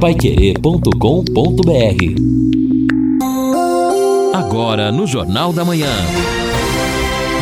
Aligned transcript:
paiquerê.com.br 0.00 0.94
Agora 4.32 4.92
no 4.92 5.08
Jornal 5.08 5.52
da 5.52 5.64
Manhã. 5.64 5.90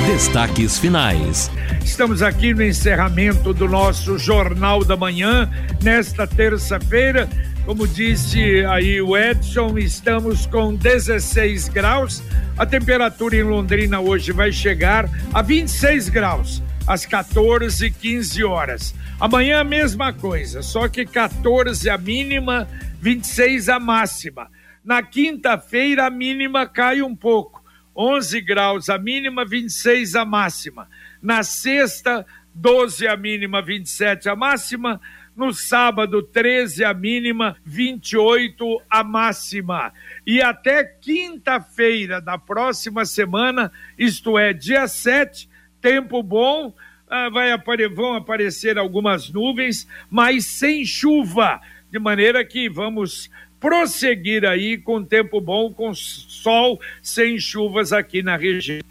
Destaques 0.07 0.79
finais. 0.79 1.51
Estamos 1.85 2.23
aqui 2.23 2.55
no 2.55 2.65
encerramento 2.65 3.53
do 3.53 3.69
nosso 3.69 4.19
Jornal 4.19 4.83
da 4.85 4.97
Manhã, 4.97 5.51
nesta 5.83 6.27
terça-feira. 6.27 7.29
Como 7.67 7.87
disse 7.87 8.65
aí 8.65 9.03
o 9.03 9.15
Edson, 9.15 9.77
estamos 9.77 10.47
com 10.47 10.75
16 10.75 11.69
graus. 11.69 12.23
A 12.57 12.65
temperatura 12.65 13.37
em 13.37 13.43
Londrina 13.43 14.01
hoje 14.01 14.33
vai 14.33 14.51
chegar 14.51 15.11
a 15.35 15.43
26 15.43 16.09
graus, 16.09 16.63
às 16.87 17.05
14 17.05 17.85
e 17.85 17.91
15 17.91 18.45
horas. 18.45 18.95
Amanhã 19.19 19.61
a 19.61 19.65
mesma 19.65 20.13
coisa, 20.13 20.61
só 20.61 20.89
que 20.89 21.07
14 21.07 21.89
a 21.89 21.97
mínima, 21.97 22.69
26 23.01 23.71
a 23.71 23.81
máxima. 23.81 24.51
Na 24.85 25.03
quinta-feira 25.03 26.07
a 26.07 26.11
mínima 26.11 26.67
cai 26.67 27.01
um 27.01 27.17
pouco, 27.17 27.65
11 27.97 28.39
graus 28.43 28.91
a 28.91 28.99
mínima, 28.99 29.43
26 29.43 30.15
a 30.17 30.25
máxima. 30.27 30.87
Na 31.23 31.43
sexta, 31.43 32.27
12 32.55 33.09
a 33.09 33.17
mínima, 33.17 33.63
27 33.63 34.29
a 34.29 34.37
máxima. 34.37 35.01
No 35.35 35.53
sábado, 35.53 36.23
13 36.23 36.85
a 36.85 36.93
mínima, 36.93 37.57
28 37.65 38.83
a 38.89 39.03
máxima. 39.03 39.95
E 40.27 40.43
até 40.43 40.85
quinta-feira 40.85 42.21
da 42.21 42.37
próxima 42.37 43.07
semana, 43.07 43.73
isto 43.99 44.39
é, 44.39 44.53
dia 44.53 44.87
7, 44.87 45.49
tempo 45.81 46.23
bom 46.23 46.75
ah, 47.09 47.29
vai 47.29 47.53
apare 47.53 47.89
vão 47.89 48.15
aparecer 48.15 48.79
algumas 48.79 49.31
nuvens, 49.31 49.87
mas 50.11 50.47
sem 50.47 50.85
chuva, 50.85 51.61
de 51.91 51.99
maneira 51.99 52.45
que 52.45 52.69
vamos 52.69 53.31
prosseguir 53.61 54.45
aí 54.45 54.77
com 54.77 55.03
tempo 55.03 55.41
bom, 55.41 55.73
com 55.73 55.95
sol, 55.95 56.81
sem 57.03 57.39
chuvas 57.39 57.93
aqui 57.93 58.23
na 58.23 58.37
região. 58.37 58.83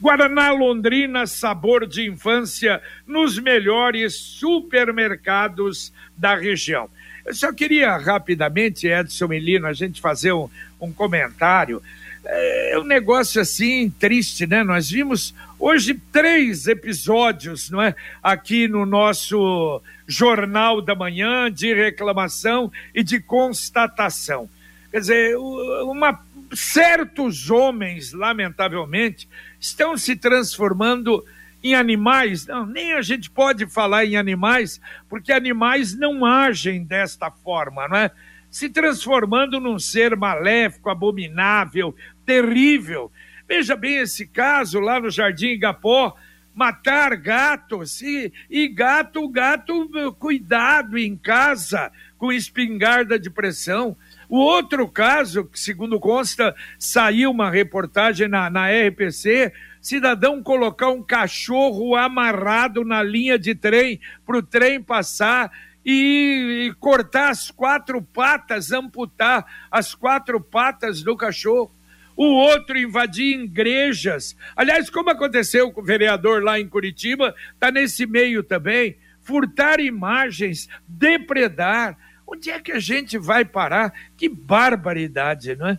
Guaraná 0.00 0.52
Londrina, 0.52 1.26
sabor 1.26 1.86
de 1.86 2.08
infância 2.08 2.80
nos 3.06 3.38
melhores 3.38 4.14
supermercados 4.14 5.92
da 6.16 6.36
região. 6.36 6.88
Eu 7.26 7.34
só 7.34 7.52
queria 7.52 7.96
rapidamente, 7.96 8.86
Edson 8.86 9.28
Melino, 9.28 9.66
a 9.66 9.72
gente 9.72 10.00
fazer 10.00 10.32
um, 10.32 10.48
um 10.80 10.92
comentário 10.92 11.82
é 12.30 12.78
um 12.78 12.84
negócio 12.84 13.40
assim 13.40 13.88
triste, 13.88 14.46
né? 14.46 14.62
Nós 14.62 14.90
vimos 14.90 15.34
hoje 15.58 15.94
três 16.12 16.66
episódios, 16.66 17.70
não 17.70 17.80
é? 17.80 17.94
Aqui 18.22 18.68
no 18.68 18.84
nosso 18.84 19.80
Jornal 20.06 20.82
da 20.82 20.94
Manhã 20.94 21.50
de 21.50 21.72
reclamação 21.72 22.70
e 22.94 23.02
de 23.02 23.18
constatação. 23.18 24.48
Quer 24.90 25.00
dizer, 25.00 25.36
uma, 25.38 26.22
certos 26.54 27.50
homens, 27.50 28.12
lamentavelmente, 28.12 29.26
estão 29.58 29.96
se 29.96 30.14
transformando 30.14 31.24
em 31.64 31.74
animais. 31.74 32.46
Não, 32.46 32.66
nem 32.66 32.92
a 32.92 33.00
gente 33.00 33.30
pode 33.30 33.66
falar 33.66 34.04
em 34.04 34.16
animais, 34.16 34.78
porque 35.08 35.32
animais 35.32 35.98
não 35.98 36.26
agem 36.26 36.84
desta 36.84 37.30
forma, 37.30 37.88
não 37.88 37.96
é? 37.96 38.10
se 38.50 38.68
transformando 38.68 39.60
num 39.60 39.78
ser 39.78 40.16
maléfico, 40.16 40.88
abominável, 40.90 41.94
terrível. 42.28 43.10
Veja 43.48 43.74
bem 43.74 43.96
esse 43.96 44.26
caso 44.26 44.78
lá 44.80 45.00
no 45.00 45.08
Jardim 45.08 45.46
Igapó, 45.46 46.14
matar 46.54 47.16
gatos 47.16 48.02
e, 48.02 48.30
e 48.50 48.68
gato, 48.68 49.26
gato, 49.30 49.88
cuidado 50.18 50.98
em 50.98 51.16
casa 51.16 51.90
com 52.18 52.30
espingarda 52.30 53.18
de 53.18 53.30
pressão. 53.30 53.96
O 54.28 54.36
outro 54.36 54.86
caso, 54.86 55.46
que 55.46 55.58
segundo 55.58 55.98
consta, 55.98 56.54
saiu 56.78 57.30
uma 57.30 57.50
reportagem 57.50 58.28
na, 58.28 58.50
na 58.50 58.66
RPC, 58.68 59.50
cidadão 59.80 60.42
colocar 60.42 60.90
um 60.90 61.02
cachorro 61.02 61.96
amarrado 61.96 62.84
na 62.84 63.02
linha 63.02 63.38
de 63.38 63.54
trem 63.54 63.98
para 64.26 64.36
o 64.36 64.42
trem 64.42 64.82
passar 64.82 65.50
e, 65.82 66.66
e 66.68 66.74
cortar 66.74 67.30
as 67.30 67.50
quatro 67.50 68.02
patas, 68.02 68.70
amputar 68.70 69.46
as 69.70 69.94
quatro 69.94 70.38
patas 70.38 71.02
do 71.02 71.16
cachorro 71.16 71.77
o 72.18 72.24
outro 72.24 72.76
invadir 72.76 73.38
igrejas. 73.38 74.36
Aliás, 74.56 74.90
como 74.90 75.08
aconteceu 75.08 75.70
com 75.70 75.80
o 75.80 75.84
vereador 75.84 76.42
lá 76.42 76.58
em 76.58 76.66
Curitiba, 76.66 77.32
está 77.54 77.70
nesse 77.70 78.06
meio 78.06 78.42
também. 78.42 78.96
Furtar 79.22 79.78
imagens, 79.78 80.68
depredar. 80.88 81.96
Onde 82.26 82.50
é 82.50 82.58
que 82.58 82.72
a 82.72 82.80
gente 82.80 83.16
vai 83.16 83.44
parar? 83.44 83.92
Que 84.16 84.28
barbaridade, 84.28 85.54
não 85.54 85.68
é? 85.68 85.78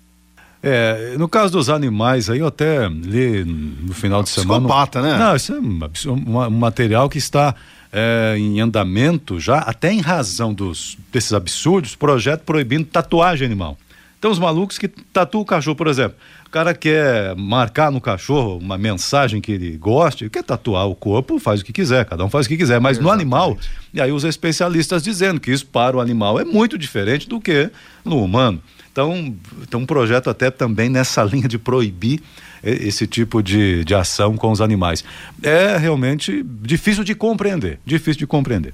É, 0.64 1.16
no 1.18 1.28
caso 1.28 1.52
dos 1.52 1.70
animais, 1.70 2.30
aí 2.30 2.40
eu 2.40 2.48
até 2.48 2.88
li 2.88 3.44
no 3.44 3.94
final 3.94 4.24
de 4.24 4.30
semana. 4.30 4.62
Psicopata, 4.62 5.02
né? 5.02 5.18
Não, 5.18 5.36
isso 5.36 5.54
é 5.54 6.10
um, 6.10 6.48
um 6.48 6.50
material 6.52 7.10
que 7.10 7.18
está 7.18 7.54
é, 7.92 8.36
em 8.38 8.62
andamento 8.62 9.42
já, 9.42 9.58
até 9.60 9.92
em 9.92 10.00
razão 10.00 10.54
dos, 10.54 10.98
desses 11.12 11.34
absurdos, 11.34 11.96
projeto 11.96 12.44
proibindo 12.44 12.86
tatuagem 12.86 13.46
animal. 13.46 13.78
Então, 14.20 14.32
os 14.32 14.38
malucos 14.38 14.78
que 14.78 14.90
tatuam 14.90 15.42
o 15.42 15.46
cachorro, 15.46 15.78
por 15.78 15.88
exemplo. 15.88 16.18
O 16.46 16.50
cara 16.50 16.74
quer 16.74 17.36
marcar 17.38 17.90
no 17.90 18.02
cachorro 18.02 18.58
uma 18.58 18.78
mensagem 18.78 19.40
que 19.40 19.54
ele 19.54 19.78
goste, 19.78 20.30
quer 20.30 20.44
tatuar 20.44 20.88
o 20.88 20.96
corpo, 20.96 21.40
faz 21.40 21.62
o 21.62 21.66
que 21.66 21.72
quiser, 21.72 22.04
cada 22.06 22.26
um 22.26 22.30
faz 22.30 22.46
o 22.46 22.50
que 22.50 22.58
quiser. 22.58 22.82
Mas 22.82 22.98
Exatamente. 22.98 23.26
no 23.26 23.36
animal, 23.42 23.58
e 23.94 24.02
aí 24.02 24.12
os 24.12 24.26
especialistas 24.26 25.04
dizendo 25.04 25.40
que 25.40 25.52
isso 25.52 25.66
para 25.66 25.96
o 25.96 26.02
animal 26.02 26.38
é 26.38 26.44
muito 26.44 26.78
diferente 26.78 27.30
do 27.30 27.40
que 27.40 27.70
no 28.04 28.22
humano. 28.22 28.62
Então, 28.92 29.34
tem 29.70 29.80
um 29.80 29.86
projeto 29.86 30.30
até 30.30 30.52
também 30.52 30.90
nessa 30.90 31.24
linha 31.26 31.48
de 31.48 31.58
proibir 31.58 32.22
esse 32.62 33.08
tipo 33.08 33.42
de, 33.42 33.86
de 33.86 33.96
ação 33.96 34.36
com 34.36 34.52
os 34.52 34.60
animais. 34.60 35.02
É 35.42 35.78
realmente 35.78 36.44
difícil 36.62 37.06
de 37.06 37.16
compreender, 37.16 37.80
difícil 37.86 38.20
de 38.20 38.28
compreender. 38.28 38.74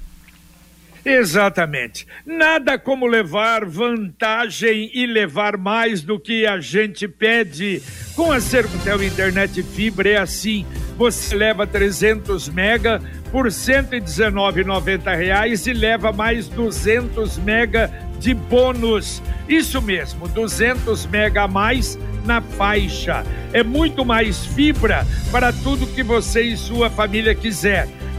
Exatamente. 1.06 2.06
Nada 2.26 2.78
como 2.80 3.06
levar 3.06 3.64
vantagem 3.64 4.90
e 4.92 5.06
levar 5.06 5.56
mais 5.56 6.02
do 6.02 6.20
que 6.20 6.48
a 6.48 6.60
gente 6.60 7.08
pede. 7.08 7.84
Com 8.16 8.32
a 8.32 8.42
Sercontel 8.42 9.04
Internet 9.04 9.62
Fibra 9.62 10.10
é 10.10 10.18
assim. 10.18 10.66
Você 10.98 11.36
leva 11.36 11.68
300 11.68 12.50
mega 12.50 13.00
por 13.32 13.46
R$ 13.46 13.52
119,90 13.52 15.68
e 15.68 15.74
leva 15.74 16.12
mais 16.12 16.48
200 16.48 17.38
mega 17.38 17.92
de 18.20 18.34
bônus. 18.34 19.22
Isso 19.48 19.80
mesmo, 19.82 20.28
200 20.28 21.06
mega 21.06 21.44
a 21.44 21.48
mais 21.48 22.00
na 22.26 22.42
faixa. 22.42 23.24
É 23.54 23.62
muito 23.62 24.04
mais 24.04 24.44
fibra 24.44 25.06
para 25.32 25.54
tudo 25.54 25.86
que 25.86 26.02
você 26.02 26.42
e 26.42 26.58
sua 26.58 26.90
família 26.90 27.36
quiser 27.36 27.88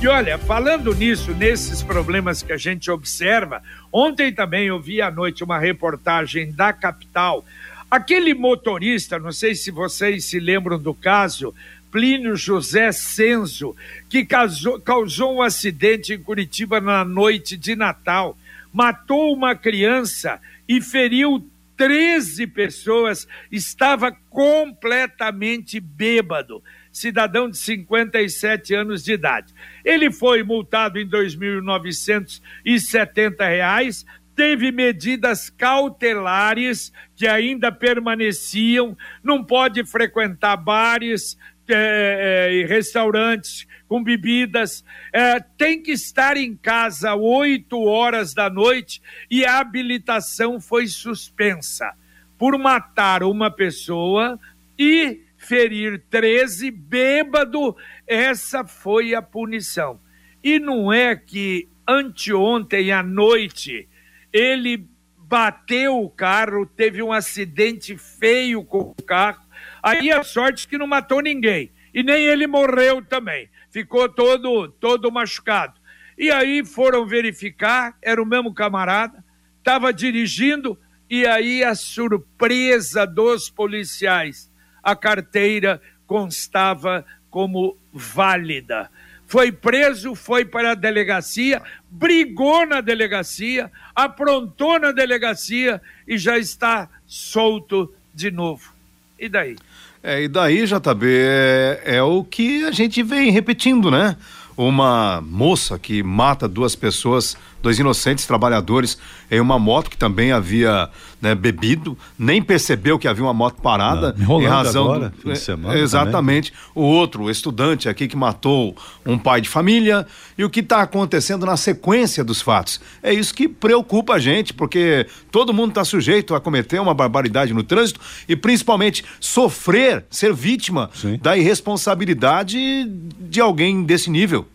E 0.00 0.06
olha, 0.06 0.38
falando 0.38 0.94
nisso, 0.94 1.34
nesses 1.34 1.82
problemas 1.82 2.40
que 2.40 2.52
a 2.52 2.56
gente 2.56 2.88
observa, 2.88 3.60
ontem 3.92 4.32
também 4.32 4.68
eu 4.68 4.80
vi 4.80 5.02
à 5.02 5.10
noite 5.10 5.42
uma 5.42 5.58
reportagem 5.58 6.52
da 6.52 6.72
capital. 6.72 7.44
Aquele 7.90 8.32
motorista, 8.32 9.18
não 9.18 9.32
sei 9.32 9.56
se 9.56 9.72
vocês 9.72 10.26
se 10.26 10.38
lembram 10.38 10.78
do 10.78 10.94
caso, 10.94 11.52
Plínio 11.90 12.36
José 12.36 12.92
Senzo, 12.92 13.74
que 14.08 14.24
causou, 14.24 14.80
causou 14.80 15.34
um 15.34 15.42
acidente 15.42 16.12
em 16.12 16.22
Curitiba 16.22 16.80
na 16.80 17.04
noite 17.04 17.56
de 17.56 17.74
Natal, 17.74 18.38
matou 18.72 19.34
uma 19.34 19.56
criança 19.56 20.40
e 20.68 20.80
feriu 20.80 21.44
13 21.76 22.46
pessoas, 22.46 23.26
estava 23.50 24.16
completamente 24.30 25.80
bêbado 25.80 26.62
cidadão 26.92 27.48
de 27.48 27.56
57 27.58 28.74
anos 28.74 29.04
de 29.04 29.12
idade. 29.12 29.54
Ele 29.84 30.10
foi 30.10 30.42
multado 30.42 30.98
em 30.98 31.04
R$ 31.04 31.10
2.970, 31.10 34.04
teve 34.34 34.70
medidas 34.70 35.48
cautelares 35.50 36.92
que 37.16 37.26
ainda 37.26 37.72
permaneciam, 37.72 38.96
não 39.22 39.42
pode 39.42 39.84
frequentar 39.84 40.56
bares 40.56 41.36
é, 41.68 42.50
e 42.52 42.64
restaurantes 42.64 43.66
com 43.88 44.02
bebidas, 44.02 44.84
é, 45.12 45.40
tem 45.40 45.82
que 45.82 45.92
estar 45.92 46.36
em 46.36 46.54
casa 46.54 47.14
oito 47.14 47.82
horas 47.82 48.34
da 48.34 48.50
noite 48.50 49.00
e 49.30 49.44
a 49.44 49.58
habilitação 49.58 50.60
foi 50.60 50.86
suspensa 50.86 51.92
por 52.36 52.56
matar 52.58 53.22
uma 53.22 53.50
pessoa 53.50 54.38
e 54.78 55.22
ferir 55.48 56.04
13, 56.10 56.70
bêbado, 56.70 57.74
essa 58.06 58.66
foi 58.66 59.14
a 59.14 59.22
punição. 59.22 59.98
E 60.44 60.58
não 60.58 60.92
é 60.92 61.16
que 61.16 61.68
anteontem 61.88 62.92
à 62.92 63.02
noite 63.02 63.88
ele 64.30 64.86
bateu 65.16 65.96
o 65.98 66.10
carro, 66.10 66.66
teve 66.66 67.02
um 67.02 67.12
acidente 67.12 67.96
feio 67.96 68.62
com 68.62 68.94
o 68.96 69.02
carro. 69.02 69.42
Aí 69.82 70.10
a 70.10 70.22
sorte 70.22 70.68
que 70.68 70.76
não 70.76 70.86
matou 70.86 71.22
ninguém. 71.22 71.72
E 71.94 72.02
nem 72.02 72.24
ele 72.24 72.46
morreu 72.46 73.02
também. 73.02 73.48
Ficou 73.70 74.06
todo, 74.06 74.68
todo 74.68 75.10
machucado. 75.10 75.80
E 76.16 76.30
aí 76.30 76.62
foram 76.64 77.06
verificar, 77.06 77.96
era 78.02 78.22
o 78.22 78.26
mesmo 78.26 78.52
camarada, 78.52 79.24
estava 79.58 79.92
dirigindo, 79.92 80.78
e 81.08 81.26
aí 81.26 81.64
a 81.64 81.74
surpresa 81.74 83.06
dos 83.06 83.48
policiais, 83.48 84.47
a 84.90 84.96
carteira 84.96 85.80
constava 86.06 87.04
como 87.30 87.76
válida 87.92 88.90
foi 89.28 89.52
preso, 89.52 90.14
foi 90.14 90.42
para 90.42 90.72
a 90.72 90.74
delegacia, 90.74 91.60
brigou 91.90 92.66
na 92.66 92.80
delegacia, 92.80 93.70
aprontou 93.94 94.80
na 94.80 94.90
delegacia 94.90 95.82
e 96.06 96.16
já 96.16 96.38
está 96.38 96.88
solto 97.06 97.92
de 98.14 98.30
novo. 98.30 98.72
E 99.18 99.28
daí? 99.28 99.56
É, 100.02 100.22
e 100.22 100.28
daí, 100.28 100.64
JB, 100.64 101.06
é, 101.06 101.82
é 101.84 102.02
o 102.02 102.24
que 102.24 102.64
a 102.64 102.70
gente 102.70 103.02
vem 103.02 103.30
repetindo, 103.30 103.90
né? 103.90 104.16
Uma 104.56 105.20
moça 105.20 105.78
que 105.78 106.02
mata 106.02 106.48
duas 106.48 106.74
pessoas 106.74 107.36
dois 107.60 107.78
inocentes 107.78 108.26
trabalhadores 108.26 108.98
em 109.30 109.40
uma 109.40 109.58
moto 109.58 109.90
que 109.90 109.96
também 109.96 110.32
havia 110.32 110.88
né, 111.20 111.34
bebido, 111.34 111.98
nem 112.18 112.40
percebeu 112.40 112.98
que 112.98 113.08
havia 113.08 113.24
uma 113.24 113.34
moto 113.34 113.60
parada 113.60 114.14
Não, 114.16 114.40
em 114.40 114.46
razão 114.46 114.84
agora, 114.84 115.08
do, 115.10 115.22
fim 115.22 115.32
de 115.32 115.38
semana 115.38 115.78
exatamente 115.78 116.52
também. 116.52 116.72
o 116.74 116.82
outro 116.82 117.30
estudante 117.30 117.88
aqui 117.88 118.06
que 118.06 118.16
matou 118.16 118.76
um 119.04 119.18
pai 119.18 119.40
de 119.40 119.48
família 119.48 120.06
e 120.36 120.44
o 120.44 120.50
que 120.50 120.60
está 120.60 120.82
acontecendo 120.82 121.44
na 121.44 121.56
sequência 121.56 122.22
dos 122.22 122.40
fatos 122.40 122.80
é 123.02 123.12
isso 123.12 123.34
que 123.34 123.48
preocupa 123.48 124.14
a 124.14 124.18
gente 124.18 124.54
porque 124.54 125.06
todo 125.30 125.52
mundo 125.52 125.70
está 125.70 125.84
sujeito 125.84 126.34
a 126.34 126.40
cometer 126.40 126.80
uma 126.80 126.94
barbaridade 126.94 127.52
no 127.52 127.62
trânsito 127.62 128.00
e 128.28 128.36
principalmente 128.36 129.04
sofrer 129.20 130.04
ser 130.10 130.32
vítima 130.32 130.88
Sim. 130.94 131.18
da 131.20 131.36
irresponsabilidade 131.36 132.84
de 133.20 133.40
alguém 133.40 133.82
desse 133.82 134.10
nível 134.10 134.46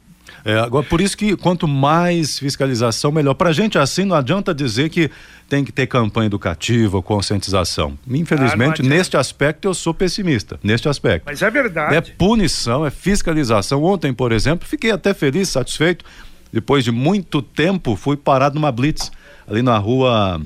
é, 0.45 0.59
agora, 0.59 0.85
por 0.85 0.99
isso 0.99 1.15
que 1.15 1.37
quanto 1.37 1.67
mais 1.67 2.37
fiscalização, 2.37 3.11
melhor. 3.11 3.33
Para 3.33 3.49
a 3.49 3.53
gente 3.53 3.77
assim, 3.77 4.03
não 4.03 4.15
adianta 4.15 4.53
dizer 4.53 4.89
que 4.89 5.09
tem 5.47 5.63
que 5.63 5.71
ter 5.71 5.87
campanha 5.87 6.25
educativa, 6.25 7.01
conscientização. 7.01 7.97
Infelizmente, 8.07 8.81
ah, 8.81 8.85
neste 8.85 9.15
aspecto, 9.15 9.67
eu 9.67 9.73
sou 9.73 9.93
pessimista. 9.93 10.59
Neste 10.61 10.89
aspecto. 10.89 11.23
Mas 11.25 11.41
é 11.41 11.49
verdade. 11.49 11.95
É 11.95 12.01
punição, 12.01 12.85
é 12.85 12.91
fiscalização. 12.91 13.83
Ontem, 13.83 14.13
por 14.13 14.33
exemplo, 14.33 14.67
fiquei 14.67 14.91
até 14.91 15.13
feliz, 15.13 15.49
satisfeito. 15.49 16.03
Depois 16.51 16.83
de 16.83 16.91
muito 16.91 17.41
tempo, 17.41 17.95
fui 17.95 18.17
parado 18.17 18.55
numa 18.55 18.71
blitz 18.71 19.11
ali 19.47 19.61
na 19.61 19.77
rua 19.77 20.41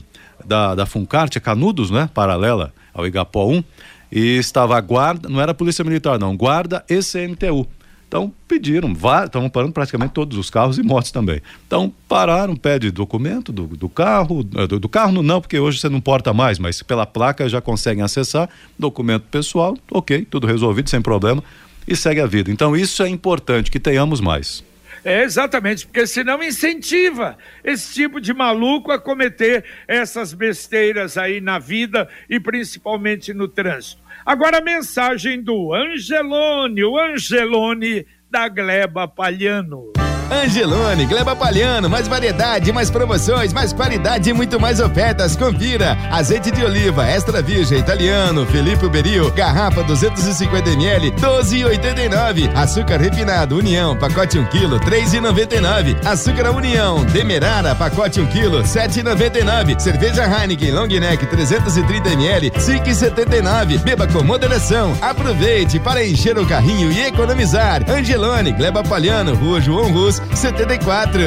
da, 0.46 0.76
da 0.76 0.86
Funcarte, 0.86 1.40
Canudos, 1.40 1.90
né? 1.90 2.10
Paralela 2.14 2.72
ao 2.94 3.06
Igapó 3.06 3.48
1. 3.48 3.64
E 4.12 4.38
estava 4.38 4.78
a 4.78 4.82
guarda, 4.82 5.28
não 5.28 5.42
era 5.42 5.52
a 5.52 5.56
Polícia 5.56 5.84
Militar, 5.84 6.18
não, 6.18 6.38
guarda 6.38 6.86
e 6.88 7.00
CMTU. 7.00 7.68
Então 8.07 8.33
pediram, 8.48 8.94
estavam 9.25 9.50
parando 9.50 9.74
praticamente 9.74 10.13
todos 10.13 10.38
os 10.38 10.50
carros 10.50 10.77
e 10.77 10.83
motos 10.83 11.12
também. 11.12 11.42
Então 11.65 11.94
pararam, 12.07 12.56
pede 12.56 12.89
documento 12.89 13.51
do, 13.51 13.68
do 13.68 13.89
carro, 13.89 14.48
eh, 14.56 14.65
do, 14.65 14.80
do, 14.80 14.88
carro 14.88 15.21
não, 15.21 15.42
porque 15.42 15.59
hoje 15.59 15.80
você 15.80 15.89
não 15.89 16.00
porta 16.00 16.33
mais, 16.33 16.57
mas 16.57 16.81
pela 16.81 17.06
placa 17.06 17.50
já 17.50 17.59
conseguem 17.59 18.04
acessar, 18.04 18.50
documento 18.80 19.24
pessoal, 19.24 19.77
ok, 19.92 20.25
tudo 20.30 20.48
resolvido 20.48 20.89
sem 20.89 21.01
problema 21.01 21.44
e 21.86 21.95
segue 21.95 22.21
a 22.21 22.25
vida. 22.25 22.50
Então 22.50 22.75
isso 22.75 23.04
é 23.04 23.09
importante 23.09 23.69
que 23.69 23.80
tenhamos 23.80 24.21
mais. 24.21 24.63
É, 25.03 25.24
exatamente, 25.24 25.86
porque 25.86 26.07
senão 26.07 26.42
incentiva 26.42 27.38
esse 27.63 27.94
tipo 27.94 28.19
de 28.19 28.33
maluco 28.33 28.92
a 28.92 29.00
cometer 29.00 29.63
essas 29.88 30.33
besteiras 30.33 31.18
aí 31.18 31.39
na 31.39 31.60
vida 31.60 32.10
e 32.30 32.39
principalmente 32.39 33.33
no 33.33 33.48
trânsito. 33.48 34.06
Agora 34.27 34.57
a 34.57 34.62
mensagem 34.62 35.41
do 35.41 35.74
Angelone, 35.74 36.83
o 36.83 36.97
Angelone 37.00 38.06
da 38.29 38.50
Gleba 38.50 39.07
Palhano. 39.07 39.94
Angelone, 40.31 41.06
Gleba 41.06 41.35
Palhano, 41.35 41.89
mais 41.89 42.07
variedade, 42.07 42.71
mais 42.71 42.89
promoções, 42.89 43.53
mais 43.53 43.71
qualidade 43.74 44.29
e 44.29 44.33
muito 44.33 44.59
mais 44.59 44.79
ofertas. 44.79 45.35
Confira. 45.35 45.97
Azeite 46.12 46.51
de 46.51 46.63
oliva 46.63 47.06
extra 47.07 47.41
virgem 47.41 47.79
italiano, 47.79 48.45
Felipe 48.45 48.88
Beril, 48.89 49.31
garrafa 49.31 49.83
250 49.83 50.69
ml, 50.71 51.12
12,89. 51.12 52.56
Açúcar 52.56 52.97
refinado 52.97 53.57
União, 53.57 53.95
pacote 53.97 54.38
1 54.38 54.45
kg, 54.45 54.79
3,99. 54.85 56.06
Açúcar 56.06 56.50
União, 56.51 57.03
Demerara, 57.06 57.74
pacote 57.75 58.19
1 58.19 58.27
kg, 58.27 58.63
7,99. 58.63 59.79
Cerveja 59.79 60.24
Heineken 60.25 60.71
Long 60.71 60.88
Neck 60.88 61.25
330 61.25 62.09
ml, 62.13 62.51
5,79. 62.51 63.79
Beba 63.79 64.07
com 64.07 64.24
moderação. 64.24 64.97
Aproveite 65.01 65.79
para 65.79 66.06
encher 66.06 66.38
o 66.38 66.45
carrinho 66.45 66.91
e 66.91 67.01
economizar. 67.01 67.81
Angelone, 67.89 68.51
Gleba 68.51 68.83
Palhano, 68.83 69.35
Rua 69.35 69.62
João 69.62 69.91
Rus 70.19 70.40
74. 70.40 71.22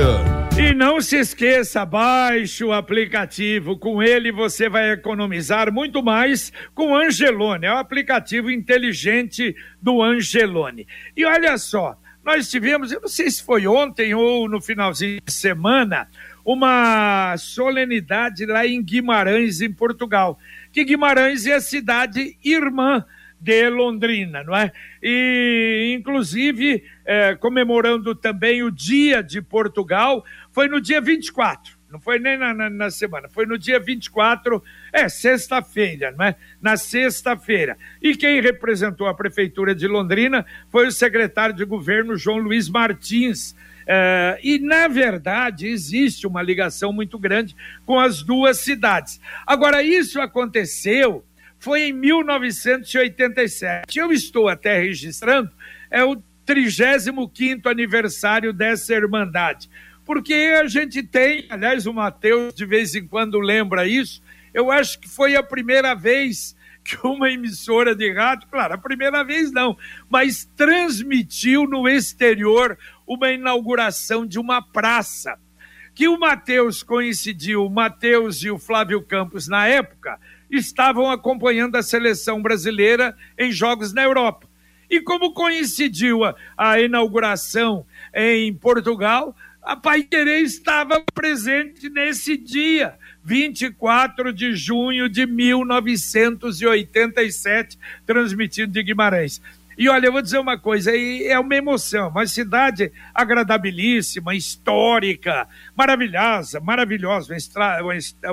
E 0.59 0.75
não 0.75 1.01
se 1.01 1.17
esqueça, 1.17 1.85
baixe 1.85 2.65
o 2.65 2.73
aplicativo. 2.73 3.79
Com 3.79 4.03
ele 4.03 4.33
você 4.33 4.69
vai 4.69 4.91
economizar 4.91 5.73
muito 5.73 6.03
mais 6.03 6.53
com 6.75 6.97
Angelone. 6.97 7.67
É 7.67 7.73
o 7.73 7.79
aplicativo 7.79 8.51
inteligente 8.51 9.55
do 9.81 10.03
Angelone. 10.03 10.87
E 11.17 11.25
olha 11.25 11.57
só, 11.59 11.97
nós 12.25 12.51
tivemos, 12.51 12.91
eu 12.91 13.01
não 13.01 13.09
sei 13.09 13.31
se 13.31 13.43
foi 13.43 13.67
ontem 13.67 14.15
ou 14.15 14.49
no 14.49 14.61
finalzinho 14.61 15.21
de 15.25 15.33
semana, 15.33 16.09
uma 16.45 17.37
solenidade 17.39 18.45
lá 18.47 18.67
em 18.67 18.83
Guimarães, 18.83 19.61
em 19.61 19.73
Portugal. 19.73 20.39
Que 20.73 20.85
Guimarães 20.85 21.47
é 21.47 21.55
a 21.55 21.61
cidade 21.61 22.37
irmã 22.45 23.05
de 23.41 23.71
Londrina, 23.71 24.45
não 24.45 24.55
é? 24.55 24.71
E, 25.03 25.95
inclusive, 25.99 26.85
é, 27.05 27.35
comemorando 27.35 28.15
também 28.15 28.63
o 28.63 28.71
Dia 28.71 29.23
de 29.23 29.41
Portugal, 29.41 30.25
foi 30.53 30.69
no 30.69 30.81
dia 30.81 31.01
24, 31.01 31.79
não 31.91 31.99
foi 31.99 32.19
nem 32.19 32.37
na, 32.37 32.53
na, 32.53 32.69
na 32.69 32.91
semana, 32.91 33.29
foi 33.29 33.47
no 33.47 33.57
dia 33.57 33.81
24, 33.81 34.63
é, 34.93 35.09
sexta-feira, 35.09 36.13
não 36.13 36.25
é? 36.25 36.37
Na 36.61 36.77
sexta-feira. 36.77 37.79
E 38.03 38.15
quem 38.15 38.41
representou 38.41 39.07
a 39.07 39.15
Prefeitura 39.15 39.75
de 39.75 39.89
Londrina 39.89 40.45
foi 40.69 40.87
o 40.87 40.93
secretário 40.93 41.55
de 41.55 41.65
governo 41.65 42.17
João 42.17 42.39
Luiz 42.39 42.69
Martins. 42.69 43.57
É, 43.87 44.39
e, 44.43 44.59
na 44.59 44.87
verdade, 44.87 45.67
existe 45.67 46.27
uma 46.27 46.43
ligação 46.43 46.93
muito 46.93 47.19
grande 47.19 47.57
com 47.85 47.99
as 47.99 48.23
duas 48.23 48.59
cidades. 48.59 49.21
Agora, 49.47 49.83
isso 49.83 50.21
aconteceu 50.21 51.25
foi 51.61 51.83
em 51.83 51.93
1987. 51.93 53.97
Eu 53.97 54.11
estou 54.11 54.49
até 54.49 54.81
registrando, 54.81 55.53
é 55.91 56.03
o 56.03 56.17
35 56.47 57.69
aniversário 57.69 58.53
dessa 58.53 58.95
Irmandade. 58.95 59.71
Porque 60.05 60.35
a 60.61 60.67
gente 60.67 61.01
tem, 61.03 61.47
aliás, 61.49 61.87
o 61.87 61.93
Matheus 61.93 62.53
de 62.55 62.67
vez 62.67 62.97
em 62.97 63.07
quando 63.07 63.39
lembra 63.39 63.87
isso, 63.87 64.21
eu 64.53 64.71
acho 64.71 64.99
que 64.99 65.09
foi 65.09 65.37
a 65.37 65.43
primeira 65.43 65.95
vez 65.95 66.57
que 66.83 66.97
uma 67.07 67.31
emissora 67.31 67.95
de 67.95 68.11
rádio, 68.11 68.49
claro, 68.51 68.75
a 68.75 68.79
primeira 68.79 69.23
vez 69.23 69.53
não, 69.53 69.77
mas 70.09 70.49
transmitiu 70.57 71.69
no 71.69 71.87
exterior 71.87 72.77
uma 73.07 73.31
inauguração 73.31 74.27
de 74.27 74.39
uma 74.39 74.63
praça. 74.63 75.39
Que 75.95 76.09
o 76.09 76.19
Matheus 76.19 76.83
coincidiu, 76.83 77.67
o 77.67 77.71
Matheus 77.71 78.43
e 78.43 78.51
o 78.51 78.59
Flávio 78.59 79.03
Campos, 79.03 79.47
na 79.47 79.67
época, 79.67 80.19
estavam 80.51 81.11
acompanhando 81.11 81.77
a 81.77 81.83
seleção 81.83 82.43
brasileira 82.43 83.17
em 83.39 83.53
jogos 83.53 83.93
na 83.93 84.03
Europa. 84.03 84.49
E 84.89 85.01
como 85.01 85.33
coincidiu 85.33 86.25
a, 86.25 86.35
a 86.57 86.81
inauguração 86.81 87.87
em 88.13 88.53
Portugal, 88.53 89.37
a 89.63 89.77
Paiquerê 89.77 90.41
estava 90.41 91.01
presente 91.15 91.89
nesse 91.89 92.37
dia, 92.37 92.95
24 93.23 94.33
de 94.33 94.57
junho 94.57 95.09
de 95.09 95.25
1987, 95.27 97.79
transmitido 98.05 98.73
de 98.73 98.83
Guimarães. 98.83 99.41
E 99.79 99.89
olha, 99.89 100.07
eu 100.07 100.13
vou 100.13 100.21
dizer 100.21 100.39
uma 100.39 100.59
coisa, 100.59 100.91
é 100.97 101.39
uma 101.39 101.55
emoção, 101.55 102.09
uma 102.09 102.27
cidade 102.27 102.93
agradabilíssima, 103.15 104.35
histórica, 104.35 105.49
maravilhosa, 105.75 106.61
maravilhosa, 106.61 107.35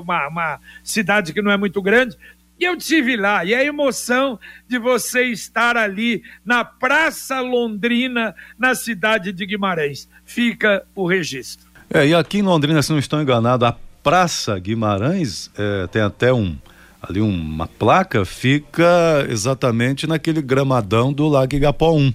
uma, 0.01 0.27
uma 0.27 0.59
cidade 0.83 1.33
que 1.33 1.41
não 1.41 1.51
é 1.51 1.57
muito 1.57 1.81
grande, 1.81 2.17
e 2.59 2.65
eu 2.65 2.75
tive 2.75 3.15
lá, 3.15 3.45
e 3.45 3.53
a 3.53 3.63
emoção 3.63 4.39
de 4.67 4.79
você 4.79 5.25
estar 5.25 5.77
ali 5.77 6.23
na 6.43 6.65
Praça 6.65 7.39
Londrina, 7.39 8.35
na 8.57 8.73
cidade 8.73 9.31
de 9.31 9.45
Guimarães. 9.45 10.09
Fica 10.25 10.83
o 10.95 11.07
registro. 11.07 11.67
É, 11.89 12.07
e 12.07 12.15
aqui 12.15 12.39
em 12.39 12.41
Londrina, 12.41 12.81
se 12.81 12.91
não 12.91 12.97
estou 12.97 13.21
enganado, 13.21 13.63
a 13.63 13.77
Praça 14.01 14.57
Guimarães 14.57 15.51
é, 15.55 15.87
tem 15.87 16.01
até 16.01 16.33
um, 16.33 16.57
ali 17.01 17.21
uma 17.21 17.67
placa, 17.67 18.25
fica 18.25 19.25
exatamente 19.29 20.07
naquele 20.07 20.41
gramadão 20.41 21.13
do 21.13 21.27
Lago 21.27 21.55
Igapó 21.55 21.91
1. 21.93 22.13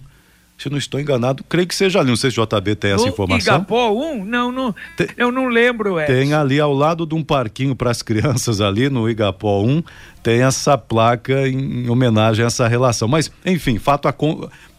Se 0.58 0.70
não 0.70 0.78
estou 0.78 1.00
enganado, 1.00 1.42
creio 1.42 1.66
que 1.66 1.74
seja 1.74 1.98
ali. 1.98 2.10
Não 2.10 2.16
sei 2.16 2.30
se 2.30 2.38
o 2.40 2.46
JB 2.46 2.76
tem 2.76 2.92
essa 2.92 3.02
No 3.04 3.08
informação. 3.10 3.54
Igapó 3.56 3.90
1? 3.90 4.24
Não, 4.24 4.52
não 4.52 4.72
Tem- 4.96 5.08
eu 5.16 5.32
não 5.32 5.48
lembro, 5.48 5.98
Edson. 5.98 6.12
Tem 6.12 6.34
ali 6.34 6.60
ao 6.60 6.72
lado 6.72 7.04
de 7.04 7.14
um 7.16 7.22
parquinho 7.24 7.74
para 7.74 7.90
as 7.90 8.00
crianças 8.00 8.60
ali 8.60 8.88
no 8.88 9.10
Igapó 9.10 9.60
1, 9.62 9.82
tem 10.22 10.42
essa 10.42 10.78
placa 10.78 11.48
em, 11.48 11.86
em 11.86 11.90
homenagem 11.90 12.44
a 12.44 12.46
essa 12.46 12.68
relação. 12.68 13.08
Mas, 13.08 13.28
enfim, 13.44 13.78
fato 13.78 14.06
a 14.06 14.14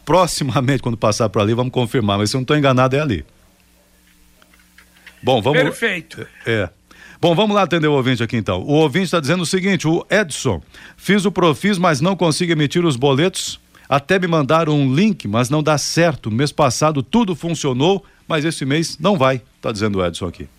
proximamente 0.06 0.82
quando 0.82 0.96
passar 0.98 1.28
por 1.28 1.42
ali 1.42 1.54
vamos 1.54 1.74
confirmar, 1.74 2.18
mas 2.18 2.30
se 2.30 2.36
eu 2.38 2.40
não 2.40 2.44
estou 2.44 2.56
enganado 2.58 2.96
é 2.96 3.00
ali. 3.02 3.26
Bom, 5.22 5.42
vamos 5.42 5.62
Perfeito. 5.62 6.26
é. 6.46 6.70
Bom, 7.24 7.34
vamos 7.34 7.56
lá 7.56 7.62
atender 7.62 7.88
o 7.88 7.94
ouvinte 7.94 8.22
aqui 8.22 8.36
então. 8.36 8.62
O 8.63 8.74
ouvinte 8.74 9.06
está 9.06 9.18
dizendo 9.18 9.44
o 9.44 9.46
seguinte: 9.46 9.88
o 9.88 10.06
Edson, 10.12 10.62
fiz 10.98 11.24
o 11.24 11.32
Profis, 11.32 11.77
mas 11.77 12.01
não 12.01 12.18
consigo 12.18 12.51
emitir 12.51 12.84
os 12.84 12.98
boletos. 12.98 13.62
Até 13.88 14.20
me 14.20 14.27
mandaram 14.27 14.77
um 14.77 14.94
link, 14.94 15.25
mas 15.25 15.50
não 15.50 15.63
dá 15.63 15.77
certo. 15.77 16.30
Mês 16.30 16.51
passado 16.51 17.01
tudo 17.01 17.34
funcionou, 17.34 18.03
mas 18.27 18.44
esse 18.44 18.65
mês 18.65 19.00
não 19.00 19.18
vai. 19.18 19.42
Tá 19.62 19.72
dizendo 19.72 20.00
o 20.00 20.06
Edson 20.06 20.27
aqui. 20.27 20.50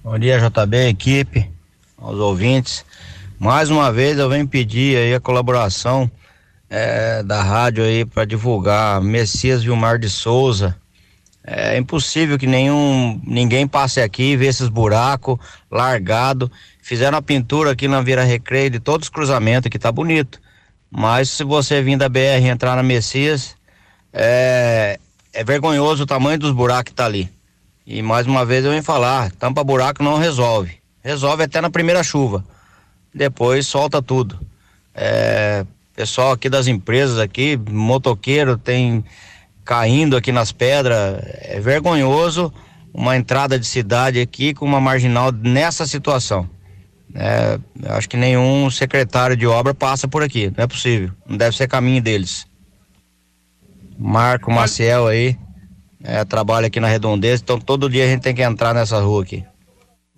Bom 0.02 0.18
dia, 0.18 0.38
JB, 0.38 0.88
equipe, 0.88 1.50
aos 1.96 2.18
ouvintes. 2.18 2.84
Mais 3.44 3.68
uma 3.68 3.92
vez 3.92 4.18
eu 4.18 4.26
venho 4.26 4.48
pedir 4.48 4.96
aí 4.96 5.14
a 5.14 5.20
colaboração 5.20 6.10
eh, 6.70 7.22
da 7.24 7.42
rádio 7.42 7.84
aí 7.84 8.02
para 8.02 8.24
divulgar 8.24 9.02
Messias 9.02 9.62
Vilmar 9.62 9.98
de 9.98 10.08
Souza. 10.08 10.74
É 11.46 11.76
impossível 11.76 12.38
que 12.38 12.46
nenhum 12.46 13.20
ninguém 13.22 13.68
passe 13.68 14.00
aqui 14.00 14.32
e 14.32 14.36
vê 14.38 14.46
esses 14.46 14.70
buracos 14.70 15.38
largado. 15.70 16.50
Fizeram 16.82 17.18
a 17.18 17.20
pintura 17.20 17.72
aqui 17.72 17.86
na 17.86 18.00
Vira 18.00 18.24
Recreio 18.24 18.70
de 18.70 18.80
todos 18.80 19.08
os 19.08 19.10
cruzamentos 19.10 19.68
que 19.68 19.78
tá 19.78 19.92
bonito. 19.92 20.40
Mas 20.90 21.28
se 21.28 21.44
você 21.44 21.82
vir 21.82 21.98
da 21.98 22.08
BR 22.08 22.46
entrar 22.50 22.74
na 22.76 22.82
Messias, 22.82 23.56
é, 24.10 24.98
é 25.34 25.44
vergonhoso 25.44 26.04
o 26.04 26.06
tamanho 26.06 26.38
dos 26.38 26.52
buracos 26.52 26.84
que 26.84 26.94
tá 26.94 27.04
ali. 27.04 27.30
E 27.86 28.00
mais 28.00 28.26
uma 28.26 28.46
vez 28.46 28.64
eu 28.64 28.70
venho 28.70 28.82
falar, 28.82 29.30
tampa 29.32 29.62
buraco 29.62 30.02
não 30.02 30.16
resolve. 30.16 30.78
Resolve 31.02 31.42
até 31.42 31.60
na 31.60 31.68
primeira 31.68 32.02
chuva. 32.02 32.42
Depois 33.14 33.66
solta 33.66 34.02
tudo. 34.02 34.38
É, 34.94 35.64
pessoal 35.94 36.32
aqui 36.32 36.48
das 36.48 36.66
empresas 36.66 37.18
aqui, 37.18 37.56
motoqueiro 37.56 38.58
tem 38.58 39.04
caindo 39.64 40.16
aqui 40.16 40.32
nas 40.32 40.50
pedras. 40.52 41.22
É 41.42 41.60
vergonhoso 41.60 42.52
uma 42.92 43.16
entrada 43.16 43.58
de 43.58 43.66
cidade 43.66 44.20
aqui 44.20 44.54
com 44.54 44.64
uma 44.64 44.80
marginal 44.80 45.32
nessa 45.32 45.86
situação. 45.86 46.48
É, 47.14 47.58
acho 47.90 48.08
que 48.08 48.16
nenhum 48.16 48.68
secretário 48.70 49.36
de 49.36 49.46
obra 49.46 49.72
passa 49.72 50.08
por 50.08 50.22
aqui, 50.22 50.52
não 50.56 50.64
é 50.64 50.66
possível. 50.66 51.10
Não 51.26 51.36
deve 51.36 51.56
ser 51.56 51.68
caminho 51.68 52.02
deles. 52.02 52.46
Marco 53.96 54.50
Maciel 54.50 55.06
aí, 55.06 55.38
é, 56.02 56.24
trabalha 56.24 56.66
aqui 56.66 56.80
na 56.80 56.88
Redondeza, 56.88 57.42
então 57.42 57.58
todo 57.58 57.88
dia 57.88 58.04
a 58.04 58.08
gente 58.08 58.22
tem 58.22 58.34
que 58.34 58.42
entrar 58.42 58.74
nessa 58.74 59.00
rua 59.00 59.22
aqui. 59.22 59.44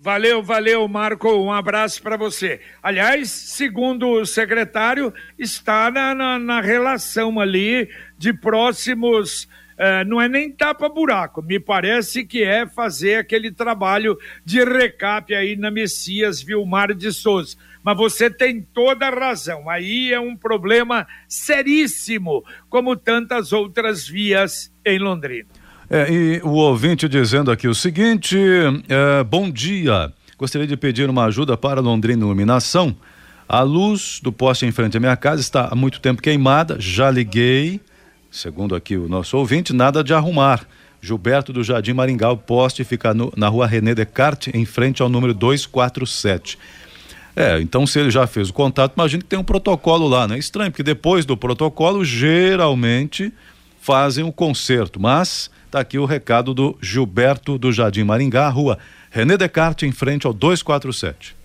Valeu, 0.07 0.41
valeu, 0.41 0.87
Marco. 0.87 1.29
Um 1.35 1.51
abraço 1.51 2.01
para 2.01 2.15
você. 2.15 2.61
Aliás, 2.81 3.29
segundo 3.29 4.07
o 4.07 4.25
secretário, 4.25 5.13
está 5.37 5.91
na, 5.91 6.15
na, 6.15 6.39
na 6.39 6.61
relação 6.61 7.41
ali 7.41 7.89
de 8.17 8.31
próximos. 8.31 9.49
eh, 9.77 10.05
não 10.05 10.21
é 10.21 10.29
nem 10.29 10.49
tapa-buraco, 10.49 11.41
me 11.41 11.59
parece 11.59 12.23
que 12.23 12.41
é 12.41 12.65
fazer 12.65 13.15
aquele 13.15 13.51
trabalho 13.51 14.17
de 14.45 14.63
recap 14.63 15.35
aí 15.35 15.57
na 15.57 15.69
Messias 15.69 16.41
Vilmar 16.41 16.93
de 16.93 17.11
Souza. 17.11 17.57
Mas 17.83 17.97
você 17.97 18.29
tem 18.29 18.61
toda 18.61 19.07
a 19.07 19.13
razão. 19.13 19.69
Aí 19.69 20.13
é 20.13 20.19
um 20.21 20.37
problema 20.37 21.05
seríssimo, 21.27 22.45
como 22.69 22.95
tantas 22.95 23.51
outras 23.51 24.07
vias 24.07 24.73
em 24.85 24.99
Londrina. 24.99 25.56
É, 25.89 26.11
e 26.11 26.41
o 26.43 26.49
ouvinte 26.51 27.07
dizendo 27.07 27.49
aqui 27.51 27.67
o 27.67 27.75
seguinte: 27.75 28.37
é, 28.89 29.23
bom 29.23 29.49
dia. 29.49 30.11
Gostaria 30.37 30.67
de 30.67 30.77
pedir 30.77 31.09
uma 31.09 31.25
ajuda 31.25 31.57
para 31.57 31.79
Londrina 31.81 32.23
Iluminação. 32.23 32.95
A 33.49 33.61
luz 33.61 34.19
do 34.21 34.31
poste 34.31 34.65
em 34.65 34.71
frente 34.71 34.97
à 34.97 34.99
minha 34.99 35.15
casa 35.15 35.41
está 35.41 35.69
há 35.71 35.75
muito 35.75 36.01
tempo 36.01 36.21
queimada, 36.21 36.75
já 36.79 37.09
liguei, 37.09 37.79
segundo 38.29 38.75
aqui 38.75 38.97
o 38.97 39.07
nosso 39.07 39.37
ouvinte, 39.37 39.71
nada 39.73 40.03
de 40.03 40.13
arrumar. 40.13 40.67
Gilberto 41.01 41.53
do 41.53 41.63
Jardim 41.63 41.93
Maringá, 41.93 42.29
o 42.29 42.37
poste 42.37 42.83
fica 42.83 43.13
no- 43.13 43.31
na 43.37 43.47
rua 43.47 43.65
René 43.65 43.95
Descartes, 43.95 44.53
em 44.53 44.65
frente 44.65 45.01
ao 45.01 45.07
número 45.07 45.33
247. 45.33 46.57
É, 47.35 47.61
então 47.61 47.87
se 47.87 47.97
ele 47.99 48.11
já 48.11 48.27
fez 48.27 48.49
o 48.49 48.53
contato, 48.53 48.93
imagino 48.97 49.23
que 49.23 49.29
tem 49.29 49.39
um 49.39 49.43
protocolo 49.43 50.07
lá, 50.07 50.27
né? 50.27 50.37
Estranho, 50.37 50.69
porque 50.71 50.83
depois 50.83 51.23
do 51.25 51.37
protocolo, 51.37 52.03
geralmente 52.03 53.31
fazem 53.79 54.25
o 54.25 54.31
conserto, 54.33 54.99
mas 54.99 55.49
tá 55.69 55.79
aqui 55.79 55.97
o 55.97 56.05
recado 56.05 56.53
do 56.53 56.77
Gilberto 56.81 57.57
do 57.57 57.71
Jardim 57.71 58.03
Maringá, 58.03 58.47
rua 58.49 58.77
René 59.11 59.37
Descartes, 59.37 59.87
em 59.87 59.91
frente 59.91 60.25
ao 60.27 60.33
247. 60.33 61.37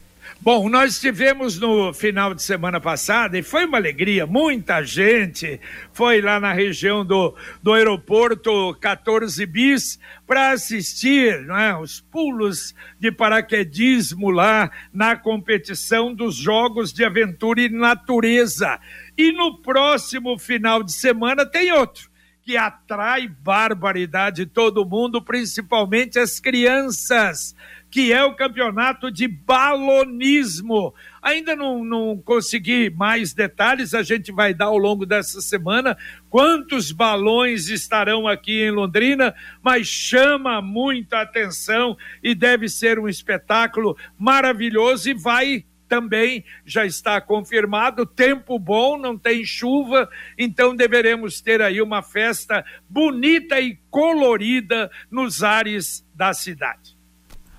Bom, 0.45 0.69
nós 0.69 0.99
tivemos 1.00 1.57
no 1.61 1.93
final 1.93 2.35
de 2.35 2.43
semana 2.43 2.81
passada 2.81 3.38
e 3.38 3.45
foi 3.45 3.64
uma 3.64 3.79
alegria, 3.79 4.26
muita 4.26 4.83
gente 4.83 5.61
foi 5.93 6.21
lá 6.21 6.41
na 6.41 6.52
região 6.52 7.05
do, 7.05 7.33
do 7.62 7.73
aeroporto 7.73 8.76
14 8.81 9.47
bis 9.47 10.00
para 10.26 10.50
assistir 10.50 11.49
é, 11.49 11.76
os 11.76 12.00
pulos 12.00 12.75
de 12.99 13.12
paraquedismo 13.12 14.31
lá 14.31 14.69
na 14.93 15.14
competição 15.14 16.12
dos 16.12 16.35
Jogos 16.35 16.93
de 16.93 17.05
Aventura 17.05 17.61
e 17.61 17.69
Natureza. 17.69 18.81
E 19.17 19.31
no 19.31 19.59
próximo 19.59 20.37
final 20.38 20.83
de 20.83 20.93
semana 20.93 21.47
tem 21.47 21.71
outro 21.71 22.12
que 22.44 22.56
atrai 22.56 23.28
barbaridade 23.28 24.46
todo 24.46 24.84
mundo, 24.84 25.22
principalmente 25.22 26.18
as 26.18 26.40
crianças 26.40 27.54
que 27.92 28.11
é 28.11 28.25
o 28.25 28.34
campeonato 28.34 29.12
de 29.12 29.28
balonismo. 29.28 30.94
Ainda 31.20 31.54
não, 31.54 31.84
não 31.84 32.16
consegui 32.16 32.88
mais 32.88 33.34
detalhes, 33.34 33.92
a 33.92 34.02
gente 34.02 34.32
vai 34.32 34.54
dar 34.54 34.64
ao 34.64 34.78
longo 34.78 35.04
dessa 35.04 35.42
semana 35.42 35.96
quantos 36.30 36.90
balões 36.90 37.68
estarão 37.68 38.26
aqui 38.26 38.62
em 38.62 38.70
Londrina, 38.70 39.34
mas 39.62 39.87
chama 39.87 40.62
muita 40.62 41.20
atenção 41.20 41.94
e 42.22 42.34
deve 42.34 42.66
ser 42.66 42.99
um 42.99 43.06
espetáculo 43.06 43.94
maravilhoso 44.18 45.11
e 45.11 45.14
vai 45.14 45.66
também 45.92 46.42
já 46.64 46.87
está 46.87 47.20
confirmado, 47.20 48.06
tempo 48.06 48.58
bom, 48.58 48.96
não 48.96 49.18
tem 49.18 49.44
chuva, 49.44 50.08
então 50.38 50.75
deveremos 50.75 51.42
ter 51.42 51.61
aí 51.61 51.82
uma 51.82 52.00
festa 52.00 52.64
bonita 52.88 53.61
e 53.61 53.78
colorida 53.90 54.90
nos 55.11 55.42
ares 55.42 56.02
da 56.14 56.32
cidade. 56.32 56.96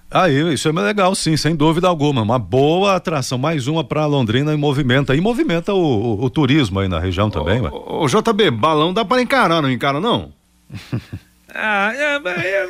Aí, 0.10 0.52
isso 0.52 0.68
é 0.68 0.72
legal, 0.72 1.14
sim, 1.14 1.38
sem 1.38 1.56
dúvida 1.56 1.88
alguma. 1.88 2.24
Uma 2.24 2.40
boa 2.40 2.96
atração, 2.96 3.38
mais 3.38 3.68
uma 3.68 3.84
para 3.84 4.08
Londrina 4.08 4.52
e 4.52 4.58
movimenta. 4.58 5.16
E 5.16 5.22
movimenta 5.22 5.72
o, 5.72 5.78
o, 5.78 6.24
o, 6.24 6.30
turismo 6.32 6.80
aí 6.80 6.88
na 6.88 7.00
região 7.00 7.30
também, 7.30 7.62
ué. 7.62 7.70
Ô, 7.72 8.08
JB, 8.08 8.50
balão 8.50 8.92
dá 8.92 9.06
para 9.06 9.22
encarar, 9.22 9.62
não 9.62 9.70
encara, 9.70 10.00
não? 10.00 10.34
ah, 11.54 11.94
é, 11.96 12.16
é, 12.16 12.68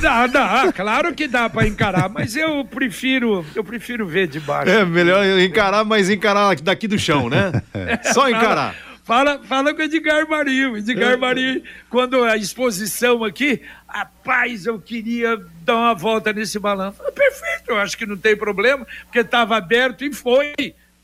dá, 0.00 0.26
dá, 0.26 0.72
claro 0.72 1.14
que 1.14 1.28
dá 1.28 1.50
para 1.50 1.66
encarar, 1.66 2.08
mas 2.08 2.34
eu 2.34 2.64
prefiro, 2.64 3.44
eu 3.54 3.62
prefiro 3.62 4.06
ver 4.06 4.26
de 4.26 4.40
baixo. 4.40 4.70
É 4.70 4.84
melhor 4.86 5.24
encarar, 5.38 5.84
mas 5.84 6.08
encarar 6.08 6.56
daqui 6.56 6.88
do 6.88 6.98
chão, 6.98 7.28
né? 7.28 7.52
Só 8.14 8.28
encarar. 8.30 8.74
Fala, 9.04 9.40
fala 9.44 9.72
com 9.72 9.80
o 9.80 9.84
Edgar 9.84 10.28
Marinho. 10.28 10.76
Edgar 10.76 11.12
é. 11.12 11.16
Marinho, 11.16 11.62
quando 11.88 12.24
a 12.24 12.36
exposição 12.36 13.22
aqui, 13.22 13.60
rapaz, 13.86 14.66
eu 14.66 14.80
queria 14.80 15.40
dar 15.62 15.76
uma 15.76 15.94
volta 15.94 16.32
nesse 16.32 16.58
balão. 16.58 16.92
Falei, 16.92 17.12
perfeito, 17.12 17.68
eu 17.68 17.78
acho 17.78 17.96
que 17.96 18.06
não 18.06 18.16
tem 18.16 18.34
problema, 18.36 18.84
porque 19.04 19.20
estava 19.20 19.56
aberto 19.56 20.04
e 20.04 20.12
foi. 20.12 20.52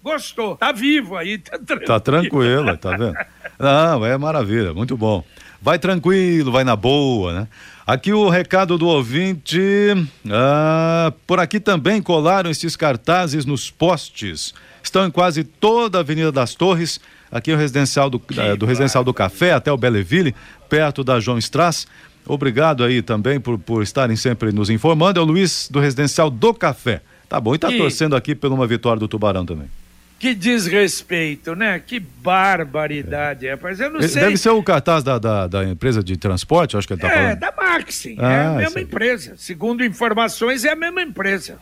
Gostou, 0.03 0.57
tá 0.57 0.73
vivo 0.73 1.17
aí, 1.17 1.39
tá 1.39 1.57
tranquilo. 1.59 1.87
Tá 1.87 2.01
tranquilo, 2.01 2.77
tá 2.77 2.97
vendo? 2.97 3.15
Não, 3.57 4.05
é 4.05 4.19
maravilha, 4.19 4.75
muito 4.75 4.97
bom. 4.97 5.25
Vai 5.63 5.79
tranquilo, 5.79 6.51
vai 6.51 6.65
na 6.65 6.75
boa, 6.75 7.33
né? 7.33 7.49
Aqui 7.87 8.13
o 8.13 8.29
recado 8.29 8.77
do 8.77 8.87
ouvinte. 8.87 9.61
Ah, 10.29 11.13
por 11.27 11.39
aqui 11.39 11.61
também 11.61 12.03
colaram 12.03 12.51
esses 12.51 12.77
cartazes 12.77 13.47
nos 13.47 13.71
postes. 13.71 14.53
Estão 14.83 15.07
em 15.07 15.11
quase 15.11 15.45
toda 15.45 15.99
a 15.99 16.01
Avenida 16.01 16.33
das 16.33 16.55
Torres 16.55 17.01
aqui 17.33 17.51
é 17.51 17.55
o 17.55 17.57
residencial 17.57 18.11
do, 18.11 18.19
uh, 18.19 18.57
do 18.59 18.67
residencial 18.67 19.03
do 19.03 19.15
Café 19.15 19.53
até 19.55 19.73
o 19.73 19.77
Belleville, 19.77 20.35
perto 20.69 21.03
da 21.03 21.19
João 21.19 21.39
Strass. 21.39 21.87
Obrigado 22.27 22.85
aí 22.85 23.01
também 23.01 23.41
por, 23.41 23.59
por 23.59 23.83
estarem 23.83 24.15
sempre 24.17 24.53
nos 24.53 24.69
informando. 24.69 25.19
É 25.19 25.23
o 25.23 25.27
Luiz 25.27 25.69
do 25.71 25.81
residencial 25.81 26.29
do 26.29 26.53
Café. 26.53 27.01
Tá 27.29 27.41
bom, 27.41 27.55
e 27.55 27.59
tá 27.59 27.73
torcendo 27.73 28.15
aqui 28.15 28.35
por 28.35 28.53
uma 28.53 28.67
vitória 28.67 29.01
do 29.01 29.09
Tubarão 29.09 29.47
também. 29.47 29.69
Que 30.23 30.37
desrespeito, 30.37 31.57
né? 31.57 31.83
Que 31.85 31.99
barbaridade, 31.99 33.45
é. 33.45 33.55
rapaz. 33.55 33.81
Eu 33.81 33.91
não 33.91 34.01
sei. 34.01 34.23
Deve 34.23 34.37
ser 34.37 34.51
o 34.51 34.63
cartaz 34.63 35.03
da, 35.03 35.19
da, 35.19 35.49
da, 35.49 35.65
empresa 35.65 36.01
de 36.01 36.17
transporte, 36.17 36.77
acho 36.77 36.87
que 36.87 36.93
ele 36.93 37.01
tá 37.01 37.09
é, 37.09 37.13
falando. 37.13 37.31
É, 37.31 37.35
da 37.35 37.51
Maxim. 37.51 38.17
Ah, 38.21 38.33
é 38.33 38.47
a 38.47 38.51
mesma 38.53 38.81
empresa. 38.83 39.35
Segundo 39.37 39.85
informações, 39.85 40.65
é 40.65 40.71
a 40.71 40.77
mesma 40.77 41.03
empresa. 41.03 41.59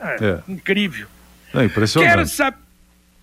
É, 0.00 0.24
é. 0.24 0.38
Incrível. 0.48 1.06
É 1.54 1.62
impressionante. 1.62 2.10
Quero 2.10 2.26
saber. 2.26 2.58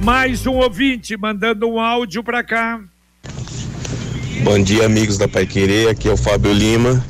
Mais 0.00 0.46
um 0.46 0.54
ouvinte 0.54 1.18
mandando 1.18 1.68
um 1.68 1.78
áudio 1.78 2.24
para 2.24 2.42
cá. 2.42 2.80
Bom 4.42 4.58
dia, 4.62 4.86
amigos 4.86 5.18
da 5.18 5.28
Pai 5.28 5.44
Querer. 5.44 5.90
Aqui 5.90 6.08
é 6.08 6.12
o 6.12 6.16
Fábio 6.16 6.50
Lima. 6.50 7.04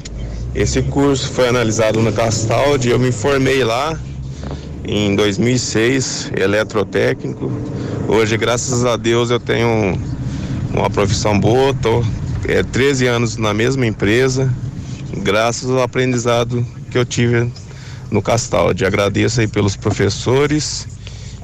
Esse 0.53 0.83
curso 0.83 1.33
foi 1.33 1.47
analisado 1.47 2.01
no 2.01 2.13
Castaldi, 2.13 2.89
eu 2.89 2.99
me 2.99 3.11
informei 3.11 3.63
lá 3.63 3.97
em 4.91 5.15
2006, 5.15 6.33
eletrotécnico. 6.37 7.51
Hoje, 8.09 8.37
graças 8.37 8.85
a 8.85 8.97
Deus, 8.97 9.31
eu 9.31 9.39
tenho 9.39 9.97
uma 10.75 10.91
profissão 10.91 11.39
boa, 11.39 11.71
estou 11.71 12.05
é, 12.49 12.65
13 12.65 13.07
anos 13.07 13.37
na 13.37 13.55
mesma 13.55 13.87
empresa, 13.87 14.53
graças 15.19 15.71
ao 15.71 15.81
aprendizado 15.81 16.67
que 16.91 16.99
eu 16.99 17.05
tive 17.05 17.53
no 18.11 18.21
Castaldi. 18.21 18.85
Agradeço 18.85 19.41
aí 19.41 19.47
pelos 19.47 19.77
professores, 19.77 20.89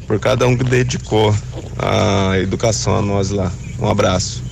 por 0.09 0.19
cada 0.19 0.49
um 0.49 0.57
que 0.57 0.65
dedicou 0.65 1.33
a 1.79 2.37
educação 2.41 2.97
a 2.97 3.03
nós 3.03 3.31
lá. 3.31 3.53
Um 3.79 3.89
abraço. 3.89 4.46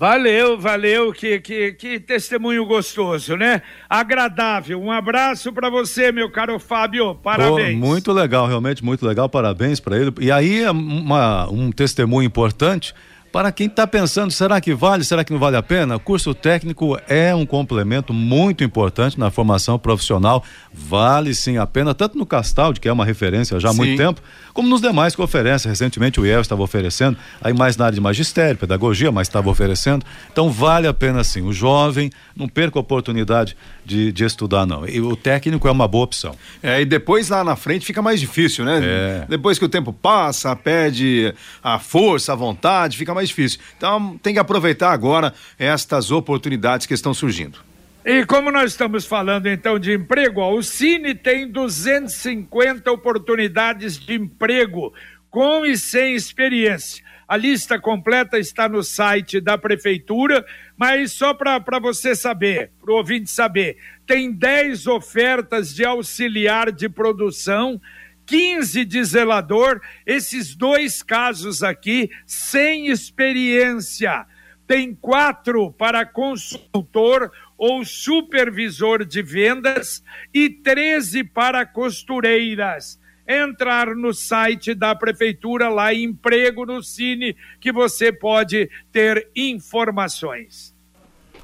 Valeu, 0.00 0.56
valeu, 0.56 1.12
que, 1.12 1.40
que, 1.40 1.72
que 1.72 1.98
testemunho 1.98 2.64
gostoso, 2.64 3.36
né? 3.36 3.62
Agradável. 3.90 4.80
Um 4.80 4.92
abraço 4.92 5.52
para 5.52 5.68
você, 5.68 6.12
meu 6.12 6.30
caro 6.30 6.56
Fábio. 6.60 7.16
Parabéns. 7.16 7.80
Pô, 7.80 7.84
muito 7.84 8.12
legal, 8.12 8.46
realmente 8.46 8.84
muito 8.84 9.04
legal. 9.04 9.28
Parabéns 9.28 9.80
para 9.80 9.98
ele. 9.98 10.14
E 10.20 10.30
aí, 10.30 10.64
uma, 10.68 11.50
um 11.50 11.72
testemunho 11.72 12.24
importante 12.24 12.94
para 13.32 13.52
quem 13.52 13.66
está 13.66 13.86
pensando, 13.86 14.30
será 14.30 14.60
que 14.60 14.74
vale, 14.74 15.04
será 15.04 15.22
que 15.22 15.32
não 15.32 15.38
vale 15.38 15.56
a 15.56 15.62
pena? 15.62 15.96
O 15.96 16.00
curso 16.00 16.34
técnico 16.34 16.98
é 17.06 17.34
um 17.34 17.44
complemento 17.44 18.12
muito 18.12 18.64
importante 18.64 19.18
na 19.18 19.30
formação 19.30 19.78
profissional, 19.78 20.42
vale 20.72 21.34
sim 21.34 21.58
a 21.58 21.66
pena, 21.66 21.94
tanto 21.94 22.16
no 22.16 22.24
Castaldi, 22.24 22.80
que 22.80 22.88
é 22.88 22.92
uma 22.92 23.04
referência 23.04 23.58
já 23.60 23.68
há 23.68 23.72
sim. 23.72 23.78
muito 23.78 23.96
tempo, 23.96 24.20
como 24.54 24.68
nos 24.68 24.80
demais 24.80 25.14
que 25.14 25.22
oferece. 25.22 25.68
Recentemente 25.68 26.20
o 26.20 26.26
IEL 26.26 26.40
estava 26.40 26.62
oferecendo, 26.62 27.16
aí 27.40 27.52
mais 27.52 27.76
na 27.76 27.86
área 27.86 27.94
de 27.94 28.00
magistério, 28.00 28.58
pedagogia, 28.58 29.12
mas 29.12 29.28
estava 29.28 29.50
oferecendo. 29.50 30.04
Então 30.32 30.50
vale 30.50 30.86
a 30.86 30.94
pena 30.94 31.22
sim. 31.22 31.42
O 31.42 31.52
jovem 31.52 32.10
não 32.34 32.48
perca 32.48 32.78
a 32.78 32.80
oportunidade 32.80 33.56
de, 33.88 34.12
de 34.12 34.24
estudar, 34.24 34.66
não. 34.66 34.86
E 34.86 35.00
o 35.00 35.16
técnico 35.16 35.66
é 35.66 35.70
uma 35.70 35.88
boa 35.88 36.04
opção. 36.04 36.36
É, 36.62 36.82
e 36.82 36.84
depois 36.84 37.30
lá 37.30 37.42
na 37.42 37.56
frente 37.56 37.86
fica 37.86 38.02
mais 38.02 38.20
difícil, 38.20 38.64
né? 38.64 38.80
É. 38.82 39.26
Depois 39.26 39.58
que 39.58 39.64
o 39.64 39.68
tempo 39.68 39.92
passa, 39.92 40.54
pede 40.54 41.34
a 41.62 41.78
força, 41.78 42.34
a 42.34 42.36
vontade, 42.36 42.98
fica 42.98 43.14
mais 43.14 43.28
difícil. 43.30 43.58
Então 43.76 44.18
tem 44.22 44.34
que 44.34 44.38
aproveitar 44.38 44.92
agora 44.92 45.32
estas 45.58 46.10
oportunidades 46.10 46.86
que 46.86 46.92
estão 46.92 47.14
surgindo. 47.14 47.58
E 48.04 48.26
como 48.26 48.50
nós 48.52 48.72
estamos 48.72 49.06
falando 49.06 49.46
então 49.48 49.78
de 49.78 49.94
emprego, 49.94 50.40
ó, 50.40 50.54
o 50.54 50.62
Cine 50.62 51.14
tem 51.14 51.50
250 51.50 52.92
oportunidades 52.92 53.98
de 53.98 54.14
emprego 54.14 54.92
com 55.30 55.64
e 55.64 55.76
sem 55.78 56.14
experiência. 56.14 57.07
A 57.28 57.36
lista 57.36 57.78
completa 57.78 58.38
está 58.38 58.70
no 58.70 58.82
site 58.82 59.38
da 59.38 59.58
Prefeitura, 59.58 60.46
mas 60.78 61.12
só 61.12 61.34
para 61.34 61.78
você 61.78 62.16
saber, 62.16 62.70
para 62.80 62.90
o 62.90 62.96
ouvinte 62.96 63.30
saber, 63.30 63.76
tem 64.06 64.32
10 64.32 64.86
ofertas 64.86 65.74
de 65.74 65.84
auxiliar 65.84 66.72
de 66.72 66.88
produção, 66.88 67.78
15 68.24 68.82
de 68.82 69.04
zelador, 69.04 69.78
esses 70.06 70.54
dois 70.54 71.02
casos 71.02 71.62
aqui 71.62 72.10
sem 72.24 72.88
experiência. 72.88 74.24
Tem 74.66 74.94
quatro 74.94 75.70
para 75.70 76.06
consultor 76.06 77.30
ou 77.58 77.84
supervisor 77.84 79.04
de 79.04 79.20
vendas 79.20 80.02
e 80.32 80.48
13 80.48 81.24
para 81.24 81.66
costureiras. 81.66 82.98
Entrar 83.28 83.94
no 83.94 84.14
site 84.14 84.74
da 84.74 84.94
prefeitura 84.94 85.68
lá 85.68 85.92
emprego 85.92 86.64
no 86.64 86.82
Cine 86.82 87.36
que 87.60 87.70
você 87.70 88.10
pode 88.10 88.70
ter 88.90 89.28
informações. 89.36 90.74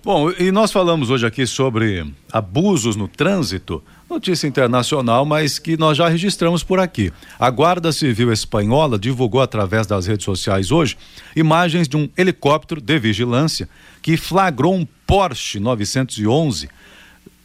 Bom, 0.03 0.31
e 0.31 0.51
nós 0.53 0.73
falamos 0.73 1.09
hoje 1.09 1.27
aqui 1.27 1.47
sobre 1.47 2.07
abusos 2.31 2.95
no 2.95 3.09
trânsito, 3.09 3.83
notícia 4.09 4.47
internacional, 4.47 5.25
mas 5.25 5.59
que 5.59 5.79
nós 5.79 5.97
já 5.97 6.07
registramos 6.09 6.63
por 6.63 6.79
aqui. 6.79 7.11
A 7.39 7.49
Guarda 7.51 7.91
Civil 7.91 8.31
Espanhola 8.31 8.99
divulgou 8.99 9.41
através 9.41 9.87
das 9.87 10.07
redes 10.07 10.27
sociais 10.27 10.71
hoje 10.71 10.99
imagens 11.35 11.89
de 11.89 11.97
um 11.97 12.07
helicóptero 12.19 12.83
de 12.83 12.99
vigilância 12.99 13.67
que 14.03 14.19
flagrou 14.19 14.75
um 14.75 14.87
Porsche 15.07 15.59
911 15.59 16.69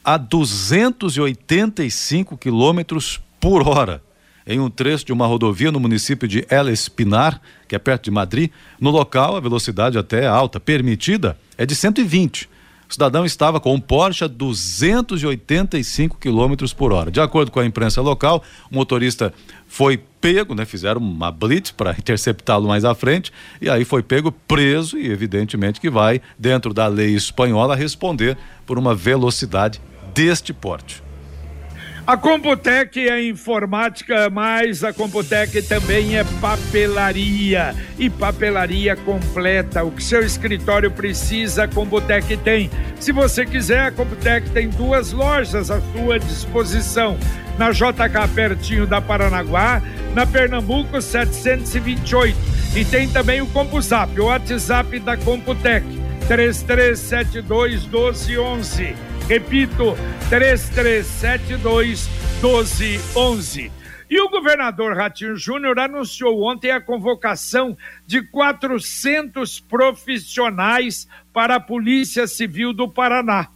a 0.04 0.18
285 0.18 2.38
quilômetros 2.38 3.22
por 3.40 3.66
hora 3.66 4.02
em 4.50 4.60
um 4.60 4.68
trecho 4.68 5.06
de 5.06 5.14
uma 5.14 5.28
rodovia 5.28 5.72
no 5.72 5.80
município 5.80 6.28
de 6.28 6.44
El 6.50 6.70
Espinar, 6.70 7.40
que 7.68 7.76
é 7.76 7.80
perto 7.80 8.06
de 8.06 8.12
Madrid. 8.12 8.50
No 8.82 8.90
local, 8.90 9.36
a 9.36 9.40
velocidade 9.40 9.96
até 9.96 10.26
alta 10.26 10.60
permitida 10.60 11.38
é 11.56 11.68
de 11.68 11.76
120. 11.76 12.50
O 12.90 12.94
cidadão 12.94 13.24
estava 13.24 13.60
com 13.60 13.76
um 13.76 13.80
Porsche 13.80 14.24
a 14.24 14.28
285 14.28 16.18
km 16.18 16.56
por 16.76 16.92
hora. 16.92 17.12
De 17.12 17.22
acordo 17.22 17.52
com 17.52 17.60
a 17.60 17.66
imprensa 17.66 18.02
local, 18.02 18.44
o 18.72 18.76
motorista 18.76 19.32
foi 19.68 20.02
pego, 20.20 20.56
né? 20.56 20.66
Fizeram 20.66 21.00
uma 21.00 21.32
blitz 21.32 21.70
para 21.70 21.92
interceptá-lo 22.00 22.68
mais 22.68 22.84
à 22.84 22.96
frente 22.96 23.32
e 23.62 23.70
aí 23.70 23.86
foi 23.86 24.02
pego, 24.02 24.32
preso 24.32 24.98
e 24.98 25.12
evidentemente 25.12 25.80
que 25.80 25.92
vai 25.92 26.20
dentro 26.40 26.74
da 26.74 26.88
lei 26.88 27.14
espanhola 27.14 27.76
responder 27.76 28.36
por 28.66 28.80
uma 28.80 28.96
velocidade 28.96 29.80
deste 30.16 30.52
porte. 30.52 31.09
A 32.10 32.18
Computec 32.18 33.08
é 33.08 33.24
informática, 33.24 34.32
mas 34.32 34.84
a 34.84 34.92
Computec 34.92 35.62
também 35.62 36.18
é 36.18 36.24
papelaria. 36.42 37.76
E 38.00 38.10
papelaria 38.10 38.96
completa. 38.96 39.84
O 39.84 39.92
que 39.92 40.04
seu 40.04 40.24
escritório 40.24 40.90
precisa, 40.90 41.66
a 41.66 41.68
Computec 41.68 42.36
tem. 42.38 42.68
Se 43.00 43.12
você 43.12 43.46
quiser, 43.46 43.82
a 43.82 43.92
Computec 43.92 44.50
tem 44.50 44.70
duas 44.70 45.12
lojas 45.12 45.70
à 45.70 45.80
sua 45.80 46.18
disposição. 46.18 47.16
Na 47.60 47.70
JK, 47.70 48.34
pertinho 48.34 48.88
da 48.88 49.00
Paranaguá, 49.00 49.80
na 50.16 50.26
Pernambuco 50.26 51.00
728. 51.00 52.36
E 52.76 52.86
tem 52.86 53.08
também 53.08 53.40
o 53.40 53.46
CompuZap, 53.46 54.20
o 54.20 54.26
WhatsApp 54.26 55.00
da 55.00 55.16
Computec. 55.16 55.86
3372 56.28 57.86
1211. 57.86 59.09
Repito, 59.30 59.96
3372 60.28 62.10
1211. 62.42 63.72
E 64.10 64.20
o 64.20 64.28
governador 64.28 64.98
Ratinho 64.98 65.36
Júnior 65.36 65.78
anunciou 65.78 66.42
ontem 66.42 66.72
a 66.72 66.82
convocação 66.82 67.78
de 68.08 68.24
400 68.24 69.60
profissionais 69.60 71.08
para 71.32 71.58
a 71.58 71.60
Polícia 71.60 72.26
Civil 72.26 72.74
do 72.74 72.90
Paraná. 72.90 73.50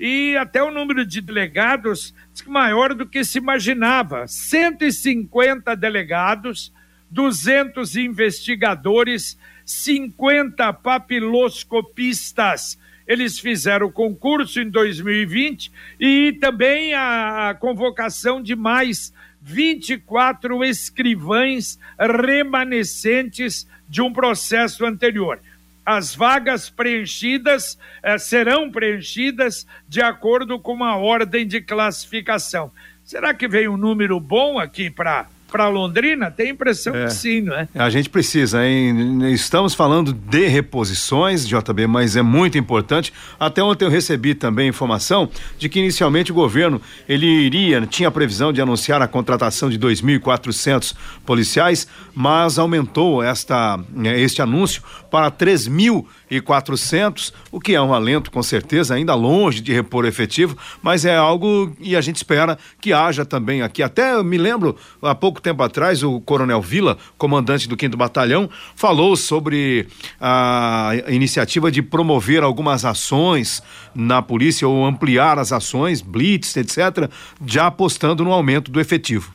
E 0.00 0.36
até 0.36 0.60
o 0.60 0.72
número 0.72 1.06
de 1.06 1.20
delegados 1.20 2.12
maior 2.48 2.92
do 2.92 3.06
que 3.06 3.22
se 3.22 3.38
imaginava: 3.38 4.26
150 4.26 5.76
delegados, 5.76 6.72
200 7.08 7.94
investigadores, 7.94 9.38
50 9.64 10.72
papiloscopistas 10.72 12.80
eles 13.10 13.40
fizeram 13.40 13.88
o 13.88 13.92
concurso 13.92 14.60
em 14.60 14.70
2020 14.70 15.72
e 15.98 16.32
também 16.40 16.94
a 16.94 17.56
convocação 17.58 18.40
de 18.40 18.54
mais 18.54 19.12
24 19.42 20.62
escrivães 20.62 21.76
remanescentes 21.98 23.66
de 23.88 24.00
um 24.00 24.12
processo 24.12 24.86
anterior. 24.86 25.40
As 25.84 26.14
vagas 26.14 26.70
preenchidas 26.70 27.76
eh, 28.00 28.16
serão 28.16 28.70
preenchidas 28.70 29.66
de 29.88 30.00
acordo 30.00 30.60
com 30.60 30.72
uma 30.72 30.94
ordem 30.94 31.44
de 31.44 31.60
classificação. 31.60 32.70
Será 33.04 33.34
que 33.34 33.48
veio 33.48 33.72
um 33.72 33.76
número 33.76 34.20
bom 34.20 34.56
aqui 34.56 34.88
para 34.88 35.26
para 35.50 35.68
Londrina? 35.68 36.30
Tem 36.30 36.50
impressão 36.50 36.94
é. 36.94 37.06
que 37.06 37.12
sim, 37.12 37.42
não 37.42 37.54
é? 37.54 37.68
A 37.74 37.90
gente 37.90 38.08
precisa, 38.08 38.66
hein? 38.66 39.32
Estamos 39.32 39.74
falando 39.74 40.12
de 40.12 40.46
reposições, 40.46 41.46
JB, 41.46 41.86
mas 41.86 42.16
é 42.16 42.22
muito 42.22 42.56
importante. 42.56 43.12
Até 43.38 43.62
ontem 43.62 43.84
eu 43.84 43.90
recebi 43.90 44.34
também 44.34 44.68
informação 44.68 45.28
de 45.58 45.68
que 45.68 45.78
inicialmente 45.78 46.32
o 46.32 46.34
governo 46.34 46.80
ele 47.08 47.26
iria, 47.26 47.86
tinha 47.86 48.08
a 48.08 48.12
previsão 48.12 48.52
de 48.52 48.60
anunciar 48.60 49.02
a 49.02 49.08
contratação 49.08 49.68
de 49.68 49.78
2.400 49.78 50.94
policiais, 51.24 51.86
mas 52.14 52.58
aumentou 52.58 53.22
esta, 53.22 53.78
né, 53.92 54.18
este 54.20 54.42
anúncio 54.42 54.82
para 55.10 55.30
3.400, 55.30 57.32
o 57.50 57.60
que 57.60 57.74
é 57.74 57.80
um 57.80 57.92
alento 57.92 58.30
com 58.30 58.42
certeza, 58.42 58.94
ainda 58.94 59.14
longe 59.14 59.60
de 59.60 59.72
repor 59.72 60.04
efetivo, 60.04 60.56
mas 60.82 61.04
é 61.04 61.16
algo 61.16 61.74
e 61.80 61.96
a 61.96 62.00
gente 62.00 62.16
espera 62.16 62.58
que 62.80 62.92
haja 62.92 63.24
também 63.24 63.62
aqui. 63.62 63.82
Até 63.82 64.22
me 64.22 64.38
lembro 64.38 64.76
há 65.02 65.14
pouco 65.14 65.39
pouco 65.40 65.42
tempo 65.42 65.62
atrás, 65.62 66.02
o 66.02 66.20
Coronel 66.20 66.60
Vila, 66.60 66.98
comandante 67.16 67.66
do 67.66 67.76
5 67.78 67.96
Batalhão, 67.96 68.48
falou 68.76 69.16
sobre 69.16 69.88
a 70.20 70.92
iniciativa 71.08 71.70
de 71.70 71.80
promover 71.82 72.42
algumas 72.42 72.84
ações 72.84 73.62
na 73.94 74.20
polícia 74.20 74.68
ou 74.68 74.84
ampliar 74.84 75.38
as 75.38 75.52
ações, 75.52 76.02
blitz, 76.02 76.56
etc., 76.56 77.10
já 77.44 77.66
apostando 77.66 78.22
no 78.22 78.32
aumento 78.32 78.70
do 78.70 78.78
efetivo. 78.78 79.34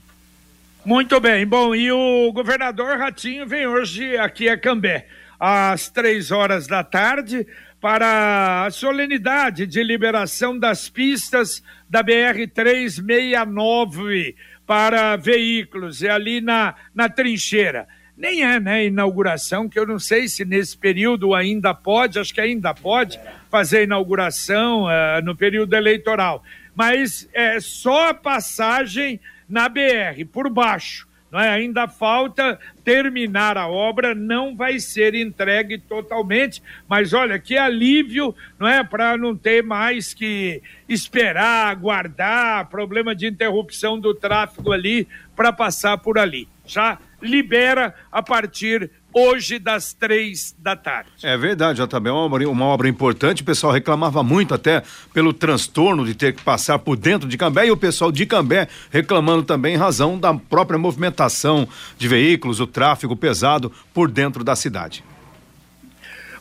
Muito 0.85 1.19
bem. 1.19 1.45
Bom, 1.45 1.73
e 1.73 1.91
o 1.91 2.31
governador 2.31 2.97
Ratinho 2.99 3.47
vem 3.47 3.65
hoje 3.65 4.15
aqui 4.17 4.47
a 4.47 4.57
Cambé, 4.57 5.07
às 5.39 5.89
três 5.89 6.29
horas 6.29 6.67
da 6.67 6.83
tarde, 6.83 7.47
para 7.81 8.65
a 8.65 8.71
solenidade 8.71 9.65
de 9.65 9.83
liberação 9.83 10.57
das 10.57 10.87
pistas 10.87 11.63
da 11.89 12.01
BR 12.03 12.47
369 12.53 14.35
para 14.65 15.15
veículos, 15.15 16.01
é 16.01 16.09
ali 16.09 16.41
na, 16.41 16.75
na 16.93 17.07
trincheira. 17.09 17.87
Nem 18.17 18.43
é, 18.43 18.59
né, 18.59 18.85
inauguração, 18.85 19.67
que 19.67 19.77
eu 19.77 19.85
não 19.85 19.99
sei 19.99 20.27
se 20.27 20.45
nesse 20.45 20.77
período 20.77 21.33
ainda 21.33 21.73
pode, 21.73 22.17
acho 22.17 22.33
que 22.33 22.39
ainda 22.39 22.73
pode 22.73 23.19
fazer 23.51 23.83
inauguração 23.83 24.85
uh, 24.85 25.21
no 25.23 25.35
período 25.35 25.73
eleitoral. 25.75 26.43
Mas 26.73 27.27
é 27.33 27.59
só 27.59 28.09
a 28.09 28.13
passagem 28.13 29.19
na 29.49 29.67
BR, 29.67 30.25
por 30.31 30.49
baixo 30.49 31.07
é? 31.39 31.49
Ainda 31.49 31.87
falta 31.87 32.59
terminar 32.83 33.57
a 33.57 33.67
obra, 33.67 34.13
não 34.13 34.55
vai 34.55 34.79
ser 34.79 35.15
entregue 35.15 35.77
totalmente, 35.77 36.61
mas 36.87 37.13
olha 37.13 37.39
que 37.39 37.57
alívio, 37.57 38.35
não 38.59 38.67
é, 38.67 38.83
para 38.83 39.17
não 39.17 39.35
ter 39.35 39.63
mais 39.63 40.13
que 40.13 40.61
esperar, 40.87 41.67
aguardar, 41.67 42.69
problema 42.69 43.15
de 43.15 43.27
interrupção 43.27 43.99
do 43.99 44.13
tráfego 44.13 44.71
ali 44.71 45.07
para 45.35 45.51
passar 45.51 45.97
por 45.97 46.17
ali. 46.17 46.47
Já 46.65 46.99
libera 47.21 47.93
a 48.11 48.21
partir 48.21 48.89
hoje 49.15 49.57
das 49.57 49.93
três 49.93 50.53
da 50.59 50.75
tarde. 50.75 51.09
É 51.23 51.37
verdade, 51.37 51.77
já 51.77 51.87
também 51.87 52.11
é 52.11 52.13
uma 52.13 52.23
obra, 52.25 52.49
uma 52.49 52.65
obra 52.65 52.89
importante. 52.89 53.41
O 53.41 53.45
pessoal 53.45 53.71
reclamava 53.71 54.21
muito 54.21 54.53
até 54.53 54.83
pelo 55.13 55.31
transtorno 55.31 56.05
de 56.05 56.13
ter 56.13 56.35
que 56.35 56.43
passar 56.43 56.77
por 56.79 56.97
dentro 56.97 57.29
de 57.29 57.37
Cambé 57.37 57.67
e 57.67 57.71
o 57.71 57.77
pessoal 57.77 58.11
de 58.11 58.25
Cambé 58.25 58.67
reclamando 58.91 59.43
também 59.43 59.75
em 59.75 59.77
razão 59.77 60.19
da 60.19 60.33
própria 60.33 60.77
movimentação 60.77 61.65
de 61.97 62.07
veículos, 62.09 62.59
o 62.59 62.67
tráfego 62.67 63.15
pesado 63.15 63.71
por 63.93 64.11
dentro 64.11 64.43
da 64.43 64.53
cidade. 64.53 65.01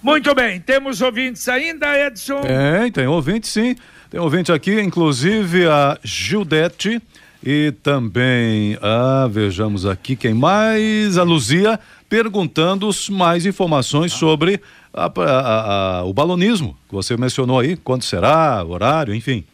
Muito 0.02 0.34
bem, 0.34 0.60
temos 0.60 1.00
ouvintes 1.00 1.48
ainda, 1.48 1.96
Edson? 1.98 2.40
É, 2.44 2.90
tem 2.90 3.06
ouvinte 3.06 3.46
sim. 3.46 3.76
Tem 4.10 4.20
ouvinte 4.20 4.52
aqui, 4.52 4.80
inclusive 4.80 5.66
a 5.66 5.98
Gildete 6.02 7.00
e 7.44 7.72
também, 7.82 8.78
ah, 8.80 9.28
vejamos 9.30 9.84
aqui 9.84 10.16
quem 10.16 10.32
mais, 10.32 11.18
a 11.18 11.22
Luzia 11.22 11.78
perguntando 12.14 12.88
mais 13.10 13.44
informações 13.44 14.12
sobre 14.12 14.60
a, 14.92 15.06
a, 15.06 15.98
a, 15.98 16.04
o 16.04 16.14
balonismo 16.14 16.78
que 16.88 16.94
você 16.94 17.16
mencionou 17.16 17.58
aí, 17.58 17.76
quando 17.76 18.04
será, 18.04 18.64
horário, 18.64 19.12
enfim. 19.12 19.44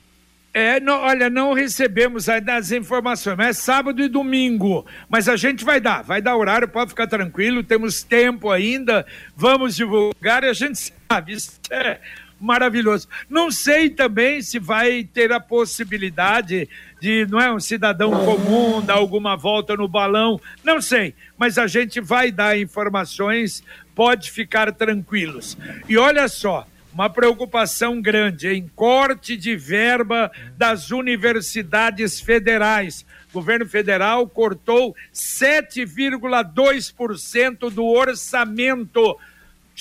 É, 0.53 0.79
não, 0.79 1.01
olha, 1.01 1.31
não 1.31 1.55
recebemos 1.55 2.29
ainda 2.29 2.57
as 2.57 2.71
informações, 2.71 3.35
mas 3.39 3.47
é 3.49 3.53
sábado 3.55 4.03
e 4.03 4.09
domingo. 4.09 4.85
Mas 5.09 5.27
a 5.27 5.37
gente 5.37 5.65
vai 5.65 5.81
dar, 5.81 6.03
vai 6.03 6.21
dar 6.21 6.37
horário, 6.37 6.69
pode 6.69 6.91
ficar 6.91 7.07
tranquilo, 7.07 7.65
temos 7.65 8.03
tempo 8.03 8.51
ainda, 8.51 9.07
vamos 9.35 9.75
divulgar 9.75 10.45
e 10.45 10.49
a 10.49 10.53
gente 10.53 10.93
sabe, 11.11 11.33
isso 11.33 11.59
é 11.71 11.99
maravilhoso. 12.39 13.09
Não 13.27 13.51
sei 13.51 13.89
também 13.89 14.43
se 14.43 14.59
vai 14.59 15.03
ter 15.03 15.33
a 15.33 15.41
possibilidade 15.41 16.69
de, 17.01 17.27
não 17.31 17.41
é, 17.41 17.53
um 17.53 17.61
cidadão 17.61 18.11
comum 18.25 18.83
dar 18.83 18.95
alguma 18.95 19.37
volta 19.37 19.77
no 19.77 19.87
balão, 19.89 20.41
não 20.63 20.81
sei, 20.81 21.15
mas 21.37 21.59
a 21.59 21.67
gente 21.67 22.01
vai 22.01 22.31
dar 22.31 22.57
informações, 22.59 23.65
pode 23.95 24.31
ficar 24.31 24.73
tranquilos. 24.73 25.57
E 25.89 25.97
olha 25.97 26.29
só, 26.29 26.67
uma 26.93 27.09
preocupação 27.09 28.03
grande 28.03 28.49
em 28.49 28.69
corte 28.75 29.37
de 29.37 29.55
verba 29.57 30.31
das 30.57 30.91
universidades 30.91 32.21
federais. 32.21 33.07
O 33.31 33.35
governo 33.35 33.65
federal 33.67 34.29
cortou 34.29 34.97
7,2% 35.15 37.71
do 37.71 37.87
orçamento 37.87 39.17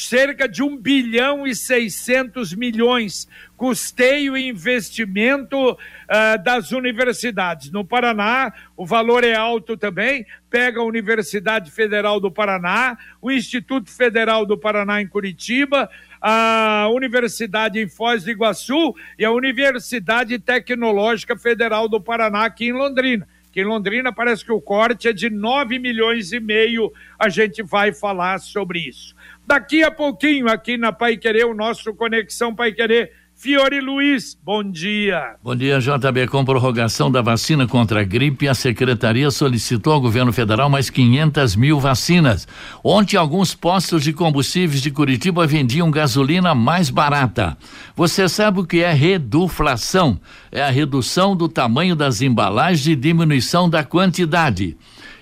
cerca 0.07 0.47
de 0.47 0.63
1 0.63 0.77
bilhão 0.77 1.45
e 1.45 1.53
600 1.53 2.53
milhões, 2.53 3.27
custeio 3.57 4.37
e 4.37 4.47
investimento 4.47 5.71
uh, 5.71 6.43
das 6.43 6.71
universidades. 6.71 7.69
No 7.71 7.83
Paraná, 7.83 8.53
o 8.77 8.85
valor 8.85 9.23
é 9.23 9.35
alto 9.35 9.75
também, 9.75 10.25
pega 10.49 10.79
a 10.79 10.85
Universidade 10.85 11.69
Federal 11.69 12.19
do 12.19 12.31
Paraná, 12.31 12.97
o 13.21 13.29
Instituto 13.29 13.91
Federal 13.91 14.45
do 14.45 14.57
Paraná 14.57 15.01
em 15.01 15.07
Curitiba, 15.07 15.89
a 16.21 16.87
Universidade 16.91 17.79
em 17.79 17.87
Foz 17.89 18.23
do 18.23 18.31
Iguaçu 18.31 18.95
e 19.17 19.25
a 19.25 19.31
Universidade 19.31 20.39
Tecnológica 20.39 21.37
Federal 21.37 21.89
do 21.89 21.99
Paraná 21.99 22.45
aqui 22.45 22.67
em 22.67 22.73
Londrina 22.73 23.27
que 23.51 23.61
em 23.61 23.65
Londrina 23.65 24.13
parece 24.13 24.45
que 24.45 24.51
o 24.51 24.61
corte 24.61 25.07
é 25.07 25.13
de 25.13 25.29
9 25.29 25.79
milhões 25.79 26.31
e 26.31 26.39
meio. 26.39 26.93
A 27.17 27.29
gente 27.29 27.63
vai 27.63 27.91
falar 27.91 28.39
sobre 28.39 28.79
isso. 28.79 29.15
Daqui 29.49 29.81
a 29.81 29.89
pouquinho, 29.89 30.47
aqui 30.47 30.77
na 30.77 30.93
Pai 30.93 31.17
Querer, 31.17 31.45
o 31.45 31.55
nosso 31.55 31.91
Conexão 31.95 32.53
Pai 32.53 32.71
Querer. 32.71 33.09
Fiore 33.33 33.81
Luiz, 33.81 34.37
bom 34.43 34.63
dia. 34.63 35.37
Bom 35.43 35.55
dia, 35.55 35.79
JB. 35.79 36.27
Com 36.27 36.45
prorrogação 36.45 37.09
da 37.09 37.19
vacina 37.19 37.65
contra 37.65 38.01
a 38.01 38.03
gripe, 38.03 38.47
a 38.47 38.53
secretaria 38.53 39.31
solicitou 39.31 39.93
ao 39.93 40.01
governo 40.01 40.31
federal 40.31 40.69
mais 40.69 40.91
500 40.91 41.55
mil 41.55 41.79
vacinas. 41.79 42.47
Ontem, 42.83 43.17
alguns 43.17 43.55
postos 43.55 44.03
de 44.03 44.13
combustíveis 44.13 44.83
de 44.83 44.91
Curitiba 44.91 45.47
vendiam 45.47 45.89
gasolina 45.89 46.53
mais 46.53 46.91
barata. 46.91 47.57
Você 47.95 48.29
sabe 48.29 48.59
o 48.59 48.65
que 48.65 48.81
é 48.81 48.93
reduflação? 48.93 50.19
É 50.51 50.61
a 50.61 50.69
redução 50.69 51.35
do 51.35 51.49
tamanho 51.49 51.95
das 51.95 52.21
embalagens 52.21 52.85
e 52.85 52.95
diminuição 52.95 53.67
da 53.67 53.83
quantidade. 53.83 54.77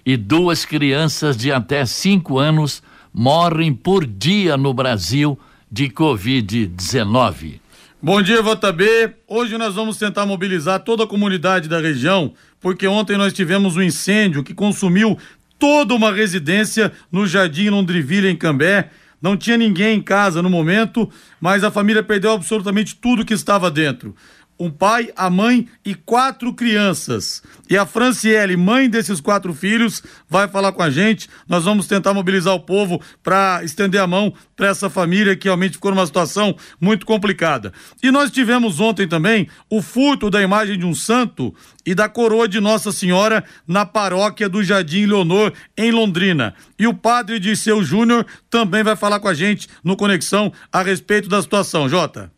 E 0.06 0.18
duas 0.18 0.66
crianças 0.66 1.38
de 1.38 1.50
até 1.50 1.86
cinco 1.86 2.38
anos 2.38 2.84
morrem 3.18 3.74
por 3.74 4.06
dia 4.06 4.56
no 4.56 4.72
Brasil 4.76 5.40
de 5.72 5.90
Covid-19. 5.90 7.60
Bom 8.00 8.22
dia, 8.22 8.44
JB. 8.44 9.16
Hoje 9.28 9.58
nós 9.58 9.74
vamos 9.74 9.98
tentar 9.98 10.28
mobilizar 10.28 10.82
toda 10.82 11.04
a 11.04 11.08
comunidade 11.08 11.68
da 11.68 11.80
região, 11.80 12.36
porque 12.62 12.86
ontem 12.86 13.18
nós 13.18 13.34
tivemos 13.34 13.76
um 13.76 13.82
incêndio 13.82 14.44
que 14.44 14.54
consumiu 14.54 15.18
toda 15.58 15.96
uma 15.96 16.14
residência 16.14 16.92
no 17.12 17.26
Jardim 17.26 17.70
Londriville, 17.70 18.30
em 18.30 18.36
Cambé. 18.36 18.92
Não 19.20 19.36
tinha 19.36 19.58
ninguém 19.58 19.98
em 19.98 20.02
casa 20.02 20.44
no 20.44 20.50
momento, 20.50 21.10
mas 21.42 21.64
a 21.64 21.72
família 21.72 22.04
perdeu 22.04 22.34
absolutamente 22.34 22.96
tudo 22.96 23.26
que 23.26 23.34
estava 23.34 23.72
dentro 23.72 24.16
um 24.60 24.70
pai, 24.70 25.12
a 25.16 25.30
mãe 25.30 25.68
e 25.86 25.94
quatro 25.94 26.54
crianças. 26.54 27.44
E 27.70 27.78
a 27.78 27.86
Franciele, 27.86 28.58
mãe 28.58 28.90
desses 28.90 29.22
quatro 29.22 29.54
filhos, 29.54 30.02
vai 30.30 30.48
falar 30.48 30.72
com 30.72 30.82
a 30.82 30.90
gente. 30.90 31.30
Nós 31.48 31.66
vamos 31.66 31.88
tentar 31.88 32.14
mobilizar 32.14 32.54
o 32.54 32.60
povo 32.60 33.02
para 33.22 33.62
estender 33.64 34.02
a 34.02 34.08
mão 34.08 34.34
para 34.56 34.68
essa 34.68 34.90
família 34.90 35.36
que 35.36 35.48
realmente 35.48 35.74
ficou 35.74 35.92
numa 35.92 36.06
situação 36.06 36.56
muito 36.80 37.06
complicada. 37.06 37.72
E 38.02 38.10
nós 38.10 38.32
tivemos 38.32 38.80
ontem 38.80 39.08
também 39.08 39.48
o 39.70 39.82
furto 39.82 40.30
da 40.30 40.42
imagem 40.42 40.78
de 40.78 40.86
um 40.86 40.96
santo 40.96 41.54
e 41.86 41.94
da 41.94 42.10
coroa 42.10 42.48
de 42.48 42.60
Nossa 42.60 42.92
Senhora 42.92 43.44
na 43.68 43.86
paróquia 43.86 44.50
do 44.50 44.64
Jardim 44.64 45.06
Leonor, 45.06 45.54
em 45.78 45.92
Londrina. 45.92 46.54
E 46.78 46.88
o 46.88 46.94
padre 46.94 47.40
Disseu 47.40 47.84
Júnior 47.84 48.26
também 48.50 48.84
vai 48.84 48.96
falar 48.96 49.20
com 49.20 49.28
a 49.28 49.34
gente 49.34 49.68
no 49.84 49.96
Conexão 49.96 50.52
a 50.72 50.82
respeito 50.82 51.30
da 51.30 51.42
situação. 51.42 51.88
Jota. 51.88 52.37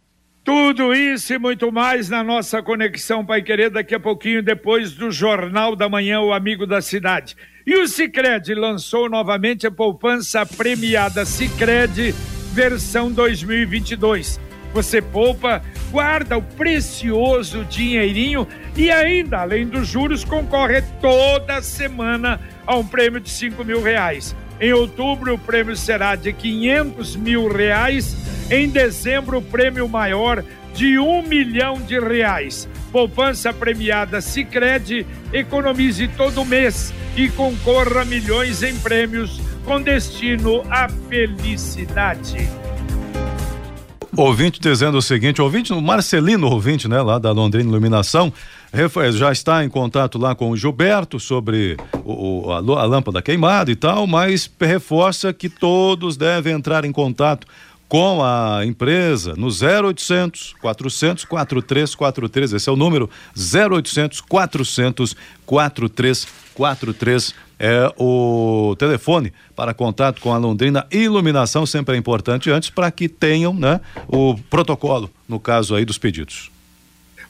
Tudo 0.50 0.96
isso 0.96 1.32
e 1.32 1.38
muito 1.38 1.72
mais 1.72 2.10
na 2.10 2.24
nossa 2.24 2.60
conexão 2.64 3.24
Pai 3.24 3.40
Querer 3.40 3.70
daqui 3.70 3.94
a 3.94 4.00
pouquinho 4.00 4.42
depois 4.42 4.94
do 4.94 5.12
Jornal 5.12 5.76
da 5.76 5.88
Manhã, 5.88 6.22
o 6.22 6.34
Amigo 6.34 6.66
da 6.66 6.82
Cidade. 6.82 7.38
E 7.68 7.76
o 7.78 7.88
Sicredi 7.88 8.56
lançou 8.56 9.08
novamente 9.08 9.68
a 9.68 9.72
poupança 9.72 10.44
premiada 10.48 11.24
Sicredi 11.24 12.16
versão 12.52 13.12
2022. 13.12 14.40
Você 14.74 15.04
poupa, 15.04 15.62
guarda 15.92 16.36
o 16.36 16.42
precioso 16.42 17.64
dinheirinho 17.66 18.48
e 18.76 18.90
ainda, 18.90 19.42
além 19.42 19.68
dos 19.68 19.88
juros, 19.88 20.26
concorre 20.26 20.82
toda 21.00 21.62
semana 21.62 22.42
a 22.66 22.76
um 22.76 22.88
prêmio 22.88 23.20
de 23.20 23.30
cinco 23.30 23.64
mil 23.64 23.84
reais. 23.84 24.36
Em 24.60 24.74
outubro, 24.74 25.36
o 25.36 25.40
prêmio 25.40 25.76
será 25.76 26.16
de 26.16 26.34
quinhentos 26.34 27.16
mil 27.16 27.48
reais 27.48 28.16
em 28.52 28.68
dezembro, 28.68 29.38
o 29.38 29.42
prêmio 29.42 29.88
maior 29.88 30.44
de 30.74 31.00
um 31.00 31.22
milhão 31.22 31.80
de 31.82 32.00
reais. 32.00 32.68
Poupança 32.92 33.54
premiada 33.54 34.22
Sicredi 34.22 35.06
economize 35.32 36.08
todo 36.10 36.44
mês 36.44 36.94
e 37.16 37.30
concorra 37.30 38.02
a 38.02 38.06
milhões 38.06 38.64
em 38.64 38.76
prêmios 38.80 39.40
com 39.64 39.82
destino 39.82 40.64
à 40.70 40.90
felicidade. 40.90 42.50
Ouvinte 44.18 44.60
dizendo 44.60 44.98
o 44.98 45.02
seguinte, 45.02 45.42
ouvinte, 45.42 45.74
Marcelino, 45.74 46.48
ouvinte, 46.48 46.88
né, 46.88 47.02
lá 47.02 47.20
da 47.20 47.32
Londrina 47.32 47.70
Iluminação, 47.70 48.34
já 49.14 49.32
está 49.32 49.64
em 49.64 49.70
contato 49.70 50.18
lá 50.18 50.36
com 50.36 50.52
o 50.52 50.58
Gilberto 50.58 51.20
sobre 51.20 51.76
o, 52.04 52.52
a, 52.52 52.58
a 52.58 52.86
lâmpada 52.86 53.22
queimada 53.22 53.72
e 53.72 53.76
tal, 53.76 54.06
mas 54.06 54.50
reforça 54.60 55.34
que 55.34 55.50
todos 55.50 56.16
devem 56.16 56.54
entrar 56.54 56.86
em 56.86 56.92
contato 56.92 57.48
com 57.88 58.24
a 58.24 58.64
empresa 58.64 59.34
no 59.36 59.48
0800 59.48 60.54
400 60.62 61.26
4343. 61.26 62.54
Esse 62.54 62.70
é 62.70 62.72
o 62.72 62.76
número 62.76 63.10
0800 63.36 64.22
400 64.22 65.16
4343 65.46 67.34
é 67.62 67.92
o 67.98 68.74
telefone 68.80 69.34
para 69.54 69.74
contato 69.74 70.22
com 70.22 70.32
a 70.34 70.38
Londrina 70.38 70.88
Iluminação 70.90 71.66
sempre 71.66 71.96
é 71.96 71.98
importante 71.98 72.50
antes 72.50 72.70
para 72.70 72.90
que 72.90 73.10
tenham, 73.10 73.54
né, 73.54 73.82
o 74.08 74.36
protocolo 74.50 75.10
no 75.28 75.40
caso 75.40 75.76
aí 75.76 75.84
dos 75.84 75.98
pedidos. 75.98 76.50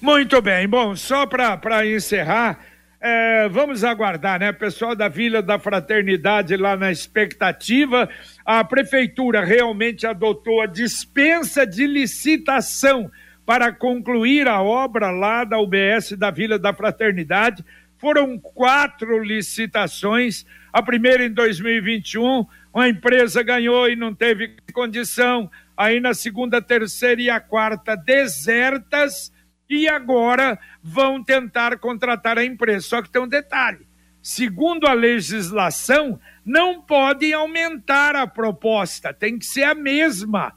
Muito 0.02 0.42
bem. 0.42 0.66
Bom, 0.66 0.96
só 0.96 1.26
para 1.26 1.86
encerrar, 1.86 2.58
é, 3.02 3.50
vamos 3.50 3.84
aguardar, 3.84 4.40
né? 4.40 4.54
Pessoal 4.54 4.96
da 4.96 5.10
Vila 5.10 5.42
da 5.42 5.60
Fraternidade 5.60 6.56
lá 6.56 6.78
na 6.78 6.90
expectativa. 6.90 8.10
A 8.46 8.64
prefeitura 8.64 9.44
realmente 9.44 10.08
adotou 10.08 10.62
a 10.62 10.66
dispensa 10.66 11.68
de 11.68 11.86
licitação 11.86 13.12
para 13.46 13.74
concluir 13.74 14.48
a 14.48 14.62
obra 14.62 15.12
lá 15.12 15.44
da 15.44 15.60
UBS 15.60 16.14
da 16.14 16.32
Vila 16.32 16.58
da 16.58 16.74
Fraternidade. 16.74 17.64
Foram 17.98 18.40
quatro 18.40 19.22
licitações. 19.22 20.46
A 20.72 20.82
primeira 20.82 21.26
em 21.26 21.32
2021, 21.32 22.46
uma 22.74 22.88
empresa 22.88 23.44
ganhou 23.44 23.90
e 23.90 23.98
não 23.98 24.16
teve 24.16 24.56
condição. 24.72 25.52
Aí 25.76 26.00
na 26.00 26.14
segunda, 26.14 26.62
terceira 26.62 27.22
e 27.22 27.30
a 27.30 27.42
quarta, 27.42 27.98
desertas 27.98 29.38
e 29.70 29.88
agora 29.88 30.58
vão 30.82 31.24
tentar 31.24 31.78
contratar 31.78 32.38
a 32.38 32.44
empresa. 32.44 32.88
Só 32.88 33.02
que 33.02 33.10
tem 33.10 33.22
um 33.22 33.28
detalhe: 33.28 33.88
segundo 34.22 34.88
a 34.88 34.94
legislação, 34.94 36.20
não 36.44 36.82
podem 36.82 37.34
aumentar 37.34 38.16
a 38.16 38.26
proposta, 38.26 39.14
tem 39.14 39.38
que 39.38 39.46
ser 39.46 39.64
a 39.64 39.76
mesma. 39.76 40.54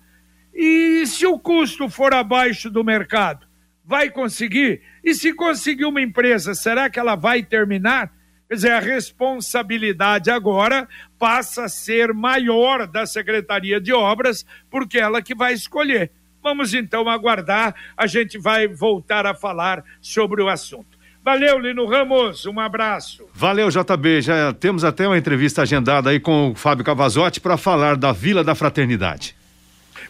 E 0.54 1.06
se 1.06 1.26
o 1.26 1.38
custo 1.38 1.88
for 1.88 2.14
abaixo 2.14 2.70
do 2.70 2.84
mercado, 2.84 3.46
vai 3.84 4.10
conseguir? 4.10 4.82
E 5.02 5.14
se 5.14 5.32
conseguir 5.32 5.84
uma 5.84 6.00
empresa, 6.00 6.54
será 6.54 6.88
que 6.88 6.98
ela 6.98 7.14
vai 7.14 7.42
terminar? 7.42 8.12
Quer 8.48 8.56
dizer, 8.56 8.72
a 8.72 8.80
responsabilidade 8.80 10.30
agora 10.30 10.86
passa 11.18 11.64
a 11.64 11.68
ser 11.70 12.12
maior 12.12 12.86
da 12.86 13.06
Secretaria 13.06 13.80
de 13.80 13.94
Obras, 13.94 14.44
porque 14.68 14.98
ela 14.98 15.22
que 15.22 15.34
vai 15.34 15.54
escolher. 15.54 16.12
Vamos 16.42 16.74
então 16.74 17.08
aguardar, 17.08 17.74
a 17.96 18.06
gente 18.06 18.38
vai 18.38 18.66
voltar 18.66 19.26
a 19.26 19.34
falar 19.34 19.84
sobre 20.00 20.42
o 20.42 20.48
assunto. 20.48 20.98
Valeu, 21.24 21.56
Lino 21.58 21.86
Ramos, 21.86 22.46
um 22.46 22.58
abraço. 22.58 23.24
Valeu, 23.32 23.68
JB. 23.68 24.22
Já 24.22 24.52
temos 24.52 24.82
até 24.82 25.06
uma 25.06 25.16
entrevista 25.16 25.62
agendada 25.62 26.10
aí 26.10 26.18
com 26.18 26.50
o 26.50 26.54
Fábio 26.54 26.84
Cavazotti 26.84 27.40
para 27.40 27.56
falar 27.56 27.96
da 27.96 28.10
Vila 28.10 28.42
da 28.42 28.56
Fraternidade. 28.56 29.36